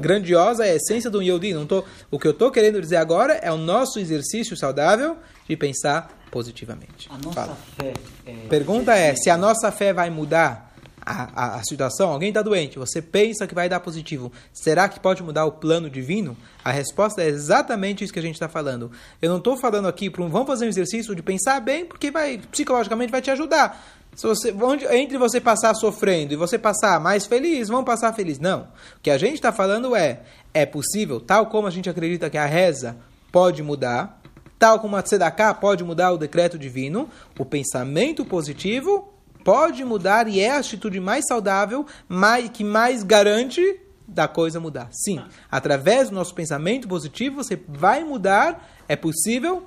grandiosa, 0.00 0.66
é 0.66 0.72
a 0.72 0.74
essência 0.74 1.08
do 1.08 1.22
Yodi. 1.22 1.54
Não 1.54 1.66
tô, 1.66 1.84
o 2.10 2.18
que 2.18 2.26
eu 2.26 2.32
estou 2.32 2.50
querendo 2.50 2.80
dizer 2.80 2.96
agora 2.96 3.34
é 3.34 3.50
o 3.52 3.56
nosso 3.56 3.98
exercício 4.00 4.56
saudável 4.56 5.16
de 5.48 5.56
pensar 5.56 6.18
positivamente. 6.30 7.08
A 7.08 7.16
nossa 7.18 7.32
Fala. 7.32 7.58
fé. 7.76 7.94
É... 8.26 8.32
Pergunta 8.48 8.94
é: 8.96 9.14
se 9.14 9.30
a 9.30 9.36
nossa 9.36 9.70
fé 9.70 9.92
vai 9.92 10.10
mudar 10.10 10.73
a, 11.04 11.28
a, 11.34 11.54
a 11.56 11.64
situação? 11.64 12.10
Alguém 12.10 12.28
está 12.30 12.42
doente, 12.42 12.78
você 12.78 13.02
pensa 13.02 13.46
que 13.46 13.54
vai 13.54 13.68
dar 13.68 13.80
positivo. 13.80 14.32
Será 14.52 14.88
que 14.88 14.98
pode 15.00 15.22
mudar 15.22 15.44
o 15.44 15.52
plano 15.52 15.90
divino? 15.90 16.36
A 16.64 16.70
resposta 16.70 17.22
é 17.22 17.28
exatamente 17.28 18.02
isso 18.04 18.12
que 18.12 18.18
a 18.18 18.22
gente 18.22 18.34
está 18.34 18.48
falando. 18.48 18.90
Eu 19.20 19.30
não 19.30 19.38
estou 19.38 19.56
falando 19.56 19.86
aqui 19.86 20.08
para 20.08 20.22
um. 20.22 20.28
Vamos 20.28 20.46
fazer 20.46 20.66
um 20.66 20.68
exercício 20.68 21.14
de 21.14 21.22
pensar 21.22 21.60
bem, 21.60 21.84
porque 21.84 22.10
vai 22.10 22.38
psicologicamente 22.50 23.10
vai 23.12 23.22
te 23.22 23.30
ajudar. 23.30 23.82
Se 24.14 24.26
você, 24.26 24.52
onde, 24.52 24.86
entre 24.86 25.18
você 25.18 25.40
passar 25.40 25.74
sofrendo 25.74 26.32
e 26.32 26.36
você 26.36 26.56
passar 26.56 27.00
mais 27.00 27.26
feliz, 27.26 27.68
vão 27.68 27.82
passar 27.82 28.12
feliz. 28.12 28.38
Não. 28.38 28.68
O 28.96 29.00
que 29.02 29.10
a 29.10 29.18
gente 29.18 29.34
está 29.34 29.52
falando 29.52 29.94
é: 29.96 30.22
é 30.52 30.64
possível, 30.64 31.20
tal 31.20 31.46
como 31.46 31.66
a 31.66 31.70
gente 31.70 31.90
acredita 31.90 32.30
que 32.30 32.38
a 32.38 32.46
reza 32.46 32.96
pode 33.32 33.62
mudar, 33.62 34.20
tal 34.58 34.78
como 34.78 34.96
a 34.96 35.02
tzedakah 35.02 35.54
pode 35.54 35.82
mudar 35.82 36.12
o 36.12 36.18
decreto 36.18 36.56
divino, 36.56 37.08
o 37.38 37.44
pensamento 37.44 38.24
positivo 38.24 39.13
pode 39.44 39.84
mudar 39.84 40.26
e 40.26 40.40
é 40.40 40.50
a 40.50 40.58
atitude 40.58 40.98
mais 40.98 41.26
saudável, 41.28 41.86
mais, 42.08 42.48
que 42.48 42.64
mais 42.64 43.02
garante 43.04 43.80
da 44.08 44.26
coisa 44.26 44.58
mudar. 44.58 44.88
Sim, 44.90 45.22
através 45.50 46.08
do 46.08 46.14
nosso 46.14 46.34
pensamento 46.34 46.88
positivo 46.88 47.36
você 47.36 47.60
vai 47.68 48.02
mudar, 48.02 48.68
é 48.88 48.96
possível, 48.96 49.66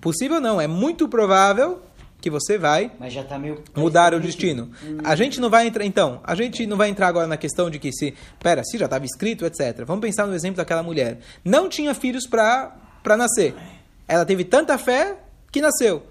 possível 0.00 0.40
não, 0.40 0.60
é 0.60 0.66
muito 0.66 1.08
provável 1.08 1.82
que 2.20 2.30
você 2.30 2.56
vai 2.56 2.88
tá 2.88 3.40
mudar 3.74 4.14
o 4.14 4.20
destino. 4.20 4.70
Hum. 4.84 4.98
A 5.02 5.16
gente 5.16 5.40
não 5.40 5.50
vai 5.50 5.66
entrar, 5.66 5.84
então, 5.84 6.20
a 6.22 6.34
gente 6.36 6.64
não 6.66 6.76
vai 6.76 6.88
entrar 6.88 7.08
agora 7.08 7.26
na 7.26 7.36
questão 7.36 7.68
de 7.68 7.80
que 7.80 7.92
se, 7.92 8.14
pera, 8.38 8.62
se 8.62 8.78
já 8.78 8.84
estava 8.84 9.04
escrito, 9.04 9.44
etc. 9.44 9.84
Vamos 9.84 10.02
pensar 10.02 10.26
no 10.26 10.34
exemplo 10.34 10.58
daquela 10.58 10.84
mulher. 10.84 11.18
Não 11.44 11.68
tinha 11.68 11.92
filhos 11.94 12.24
para 12.26 12.72
nascer. 13.18 13.54
Ela 14.06 14.24
teve 14.24 14.44
tanta 14.44 14.78
fé 14.78 15.16
que 15.50 15.60
nasceu. 15.60 16.04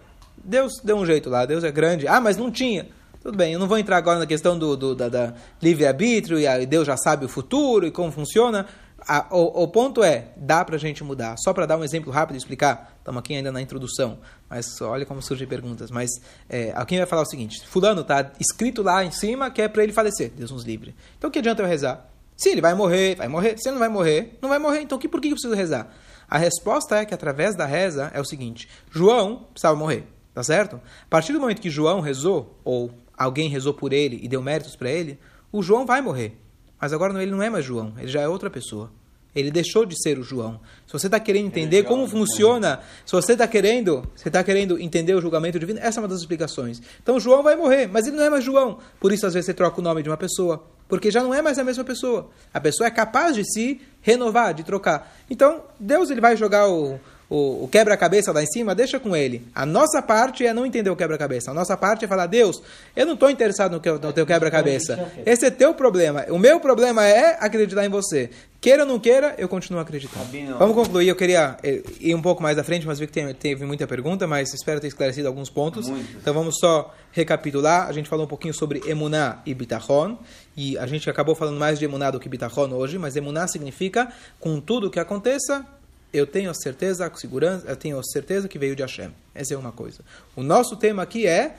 Deus 0.43 0.73
deu 0.83 0.97
um 0.97 1.05
jeito 1.05 1.29
lá, 1.29 1.45
Deus 1.45 1.63
é 1.63 1.71
grande. 1.71 2.07
Ah, 2.07 2.19
mas 2.19 2.35
não 2.35 2.51
tinha. 2.51 2.87
Tudo 3.21 3.37
bem, 3.37 3.53
eu 3.53 3.59
não 3.59 3.67
vou 3.67 3.77
entrar 3.77 3.97
agora 3.97 4.17
na 4.17 4.25
questão 4.25 4.57
do, 4.57 4.75
do 4.75 4.95
da, 4.95 5.07
da 5.07 5.33
livre-arbítrio 5.61 6.39
e 6.39 6.65
Deus 6.65 6.87
já 6.87 6.97
sabe 6.97 7.23
o 7.23 7.29
futuro 7.29 7.85
e 7.85 7.91
como 7.91 8.11
funciona. 8.11 8.65
A, 9.07 9.27
o, 9.29 9.63
o, 9.63 9.67
ponto 9.67 10.03
é, 10.03 10.29
dá 10.35 10.65
para 10.65 10.75
a 10.75 10.79
gente 10.79 11.03
mudar. 11.03 11.35
Só 11.37 11.53
para 11.53 11.67
dar 11.67 11.77
um 11.77 11.83
exemplo 11.83 12.11
rápido 12.11 12.35
e 12.35 12.39
explicar, 12.39 12.95
estamos 12.97 13.19
aqui 13.19 13.35
ainda 13.35 13.51
na 13.51 13.61
introdução, 13.61 14.17
mas 14.49 14.81
olha 14.81 15.05
como 15.05 15.21
surgem 15.21 15.47
perguntas. 15.47 15.91
Mas 15.91 16.09
é, 16.49 16.71
alguém 16.75 16.97
vai 16.97 17.05
falar 17.05 17.21
o 17.21 17.25
seguinte: 17.25 17.61
Fulano 17.67 18.01
está 18.01 18.31
escrito 18.39 18.81
lá 18.81 19.05
em 19.05 19.11
cima 19.11 19.51
que 19.51 19.61
é 19.61 19.67
para 19.67 19.83
ele 19.83 19.93
falecer, 19.93 20.31
Deus 20.35 20.49
nos 20.49 20.63
livre. 20.63 20.95
Então 21.19 21.29
o 21.29 21.31
que 21.31 21.37
adianta 21.37 21.61
eu 21.61 21.67
rezar? 21.67 22.09
Se 22.35 22.49
ele 22.49 22.61
vai 22.61 22.73
morrer, 22.73 23.15
vai 23.17 23.27
morrer. 23.27 23.55
Se 23.59 23.69
ele 23.69 23.73
não 23.73 23.79
vai 23.79 23.89
morrer, 23.89 24.39
não 24.41 24.49
vai 24.49 24.57
morrer. 24.57 24.81
Então 24.81 24.97
que, 24.97 25.07
por 25.07 25.21
que 25.21 25.27
eu 25.27 25.33
preciso 25.33 25.53
rezar? 25.53 25.93
A 26.27 26.39
resposta 26.39 26.97
é 26.97 27.05
que 27.05 27.13
através 27.13 27.55
da 27.55 27.67
reza 27.67 28.11
é 28.15 28.19
o 28.19 28.25
seguinte: 28.25 28.67
João 28.89 29.45
precisava 29.51 29.75
morrer, 29.75 30.05
tá 30.33 30.41
certo? 30.41 30.77
A 30.77 31.09
partir 31.09 31.33
do 31.33 31.39
momento 31.39 31.61
que 31.61 31.69
João 31.69 31.99
rezou, 31.99 32.59
ou 32.63 32.91
alguém 33.23 33.49
rezou 33.49 33.73
por 33.73 33.93
ele 33.93 34.19
e 34.21 34.27
deu 34.27 34.41
méritos 34.41 34.75
para 34.75 34.89
ele, 34.89 35.19
o 35.51 35.61
João 35.61 35.85
vai 35.85 36.01
morrer. 36.01 36.37
Mas 36.79 36.93
agora 36.93 37.21
ele 37.21 37.31
não 37.31 37.43
é 37.43 37.49
mais 37.49 37.63
João, 37.63 37.93
ele 37.97 38.07
já 38.07 38.21
é 38.21 38.27
outra 38.27 38.49
pessoa. 38.49 38.91
Ele 39.33 39.49
deixou 39.49 39.85
de 39.85 39.95
ser 40.01 40.19
o 40.19 40.23
João. 40.23 40.59
Se 40.85 40.91
você 40.91 41.07
está 41.07 41.17
querendo 41.17 41.45
entender 41.45 41.83
como 41.83 42.05
funciona, 42.05 42.81
se 43.05 43.13
você 43.13 43.31
está 43.31 43.47
querendo, 43.47 44.03
você 44.13 44.27
está 44.27 44.43
querendo 44.43 44.77
entender 44.77 45.13
o 45.13 45.21
julgamento 45.21 45.57
divino, 45.57 45.79
essa 45.81 45.99
é 45.99 46.01
uma 46.01 46.07
das 46.07 46.19
explicações. 46.19 46.81
Então 47.01 47.17
João 47.17 47.41
vai 47.41 47.55
morrer, 47.55 47.87
mas 47.87 48.07
ele 48.07 48.17
não 48.17 48.23
é 48.25 48.29
mais 48.29 48.43
João. 48.43 48.79
Por 48.99 49.13
isso 49.13 49.25
às 49.25 49.33
vezes 49.33 49.45
você 49.45 49.53
troca 49.53 49.79
o 49.79 49.83
nome 49.83 50.03
de 50.03 50.09
uma 50.09 50.17
pessoa, 50.17 50.65
porque 50.89 51.09
já 51.09 51.23
não 51.23 51.33
é 51.33 51.41
mais 51.41 51.57
a 51.57 51.63
mesma 51.63 51.85
pessoa. 51.85 52.29
A 52.53 52.59
pessoa 52.59 52.87
é 52.87 52.91
capaz 52.91 53.35
de 53.35 53.45
se 53.45 53.79
renovar, 54.01 54.53
de 54.53 54.63
trocar. 54.63 55.15
Então 55.29 55.63
Deus 55.79 56.09
ele 56.09 56.19
vai 56.19 56.35
jogar 56.35 56.67
o 56.67 56.99
o, 57.31 57.63
o 57.63 57.67
quebra-cabeça 57.69 58.33
lá 58.33 58.43
em 58.43 58.45
cima, 58.45 58.75
deixa 58.75 58.99
com 58.99 59.15
ele. 59.15 59.41
A 59.55 59.65
nossa 59.65 60.01
parte 60.01 60.45
é 60.45 60.53
não 60.53 60.65
entender 60.65 60.89
o 60.89 60.97
quebra-cabeça. 60.97 61.49
A 61.49 61.53
nossa 61.53 61.77
parte 61.77 62.03
é 62.03 62.07
falar, 62.07 62.25
Deus, 62.25 62.61
eu 62.93 63.05
não 63.05 63.13
estou 63.13 63.29
interessado 63.29 63.71
no, 63.71 63.79
que, 63.79 63.89
no 63.89 64.11
teu 64.11 64.25
quebra-cabeça. 64.25 65.09
Esse 65.25 65.45
é 65.45 65.49
teu 65.49 65.73
problema. 65.73 66.25
O 66.27 66.37
meu 66.37 66.59
problema 66.59 67.07
é 67.07 67.37
acreditar 67.39 67.85
em 67.85 67.89
você. 67.89 68.29
Queira 68.59 68.83
ou 68.83 68.87
não 68.87 68.99
queira, 68.99 69.33
eu 69.37 69.47
continuo 69.47 69.79
acreditando. 69.79 70.25
Vamos 70.59 70.75
concluir. 70.75 71.07
Eu 71.07 71.15
queria 71.15 71.57
eh, 71.63 71.81
ir 72.01 72.13
um 72.13 72.21
pouco 72.21 72.43
mais 72.43 72.57
à 72.59 72.65
frente, 72.65 72.85
mas 72.85 72.99
vi 72.99 73.07
que 73.07 73.13
tem, 73.13 73.33
teve 73.33 73.65
muita 73.65 73.87
pergunta, 73.87 74.27
mas 74.27 74.53
espero 74.53 74.81
ter 74.81 74.87
esclarecido 74.87 75.29
alguns 75.29 75.49
pontos. 75.49 75.87
Muito. 75.87 76.17
Então 76.17 76.33
vamos 76.33 76.57
só 76.59 76.93
recapitular. 77.13 77.87
A 77.87 77.93
gente 77.93 78.09
falou 78.09 78.25
um 78.25 78.29
pouquinho 78.29 78.53
sobre 78.53 78.83
Emuná 78.85 79.41
e 79.45 79.53
Bitachon. 79.53 80.17
E 80.55 80.77
a 80.77 80.85
gente 80.85 81.09
acabou 81.09 81.33
falando 81.33 81.57
mais 81.57 81.79
de 81.79 81.85
Emuná 81.85 82.11
do 82.11 82.19
que 82.19 82.27
Bitachon 82.27 82.73
hoje, 82.73 82.97
mas 82.97 83.15
Emuná 83.15 83.47
significa, 83.47 84.11
com 84.37 84.59
tudo 84.59 84.87
o 84.87 84.91
que 84.91 84.99
aconteça, 84.99 85.65
eu 86.13 86.27
tenho 86.27 86.53
certeza, 86.53 87.05
a 87.05 87.15
segurança, 87.15 87.67
eu 87.67 87.75
tenho 87.75 88.03
certeza 88.03 88.47
que 88.47 88.59
veio 88.59 88.75
de 88.75 88.81
Hashem. 88.81 89.11
Essa 89.33 89.53
é 89.53 89.57
uma 89.57 89.71
coisa. 89.71 89.99
O 90.35 90.43
nosso 90.43 90.75
tema 90.75 91.03
aqui 91.03 91.25
é 91.25 91.55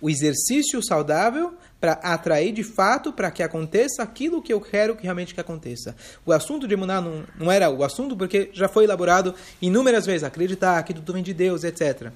o 0.00 0.10
exercício 0.10 0.82
saudável 0.82 1.54
para 1.80 1.92
atrair 1.92 2.52
de 2.52 2.62
fato 2.62 3.12
para 3.12 3.30
que 3.30 3.42
aconteça 3.42 4.02
aquilo 4.02 4.42
que 4.42 4.52
eu 4.52 4.60
quero 4.60 4.96
que 4.96 5.04
realmente 5.04 5.34
que 5.34 5.40
aconteça. 5.40 5.94
O 6.24 6.32
assunto 6.32 6.66
de 6.66 6.74
Emuná 6.74 7.00
não, 7.00 7.24
não 7.38 7.52
era 7.52 7.70
o 7.70 7.84
assunto 7.84 8.16
porque 8.16 8.50
já 8.52 8.68
foi 8.68 8.84
elaborado 8.84 9.34
inúmeras 9.60 10.06
vezes, 10.06 10.24
acreditar 10.24 10.82
que 10.82 10.94
tudo 10.94 11.12
vem 11.12 11.22
de 11.22 11.32
Deus, 11.32 11.64
etc. 11.64 12.10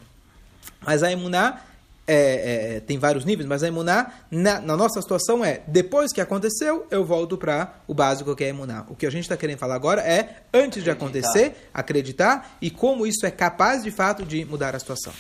Mas 0.81 1.03
a 1.03 1.11
Emuná 1.11 1.63
é, 2.09 2.77
é, 2.77 2.81
tem 2.81 2.99
vários 2.99 3.27
níveis, 3.27 3.47
mas 3.47 3.63
a 3.63 3.69
emuná, 3.69 4.13
na, 4.31 4.61
na, 4.61 4.77
nossa 4.77 5.01
situação, 5.03 5.45
é 5.45 5.61
depois 5.69 6.11
que 6.11 6.21
aconteceu, 6.21 6.87
eu 6.91 7.05
volto 7.05 7.37
para 7.37 7.75
o 7.87 7.93
básico 7.93 8.35
que 8.35 8.45
é 8.45 8.49
emuná. 8.49 8.87
O 8.89 8.97
que 8.97 9.07
a 9.07 9.11
gente 9.11 9.25
está 9.25 9.37
querendo 9.37 9.59
falar 9.59 9.75
agora 9.75 10.01
é 10.01 10.43
antes 10.53 10.83
de 10.83 10.91
acontecer, 10.91 11.69
acreditar 11.73 12.57
e 12.63 12.71
como 12.71 13.07
isso 13.07 13.27
é 13.27 13.31
capaz 13.31 13.85
de 13.85 13.91
fato 13.91 14.25
de 14.25 14.45
mudar 14.47 14.75
a 14.75 14.79
situação. 14.79 15.13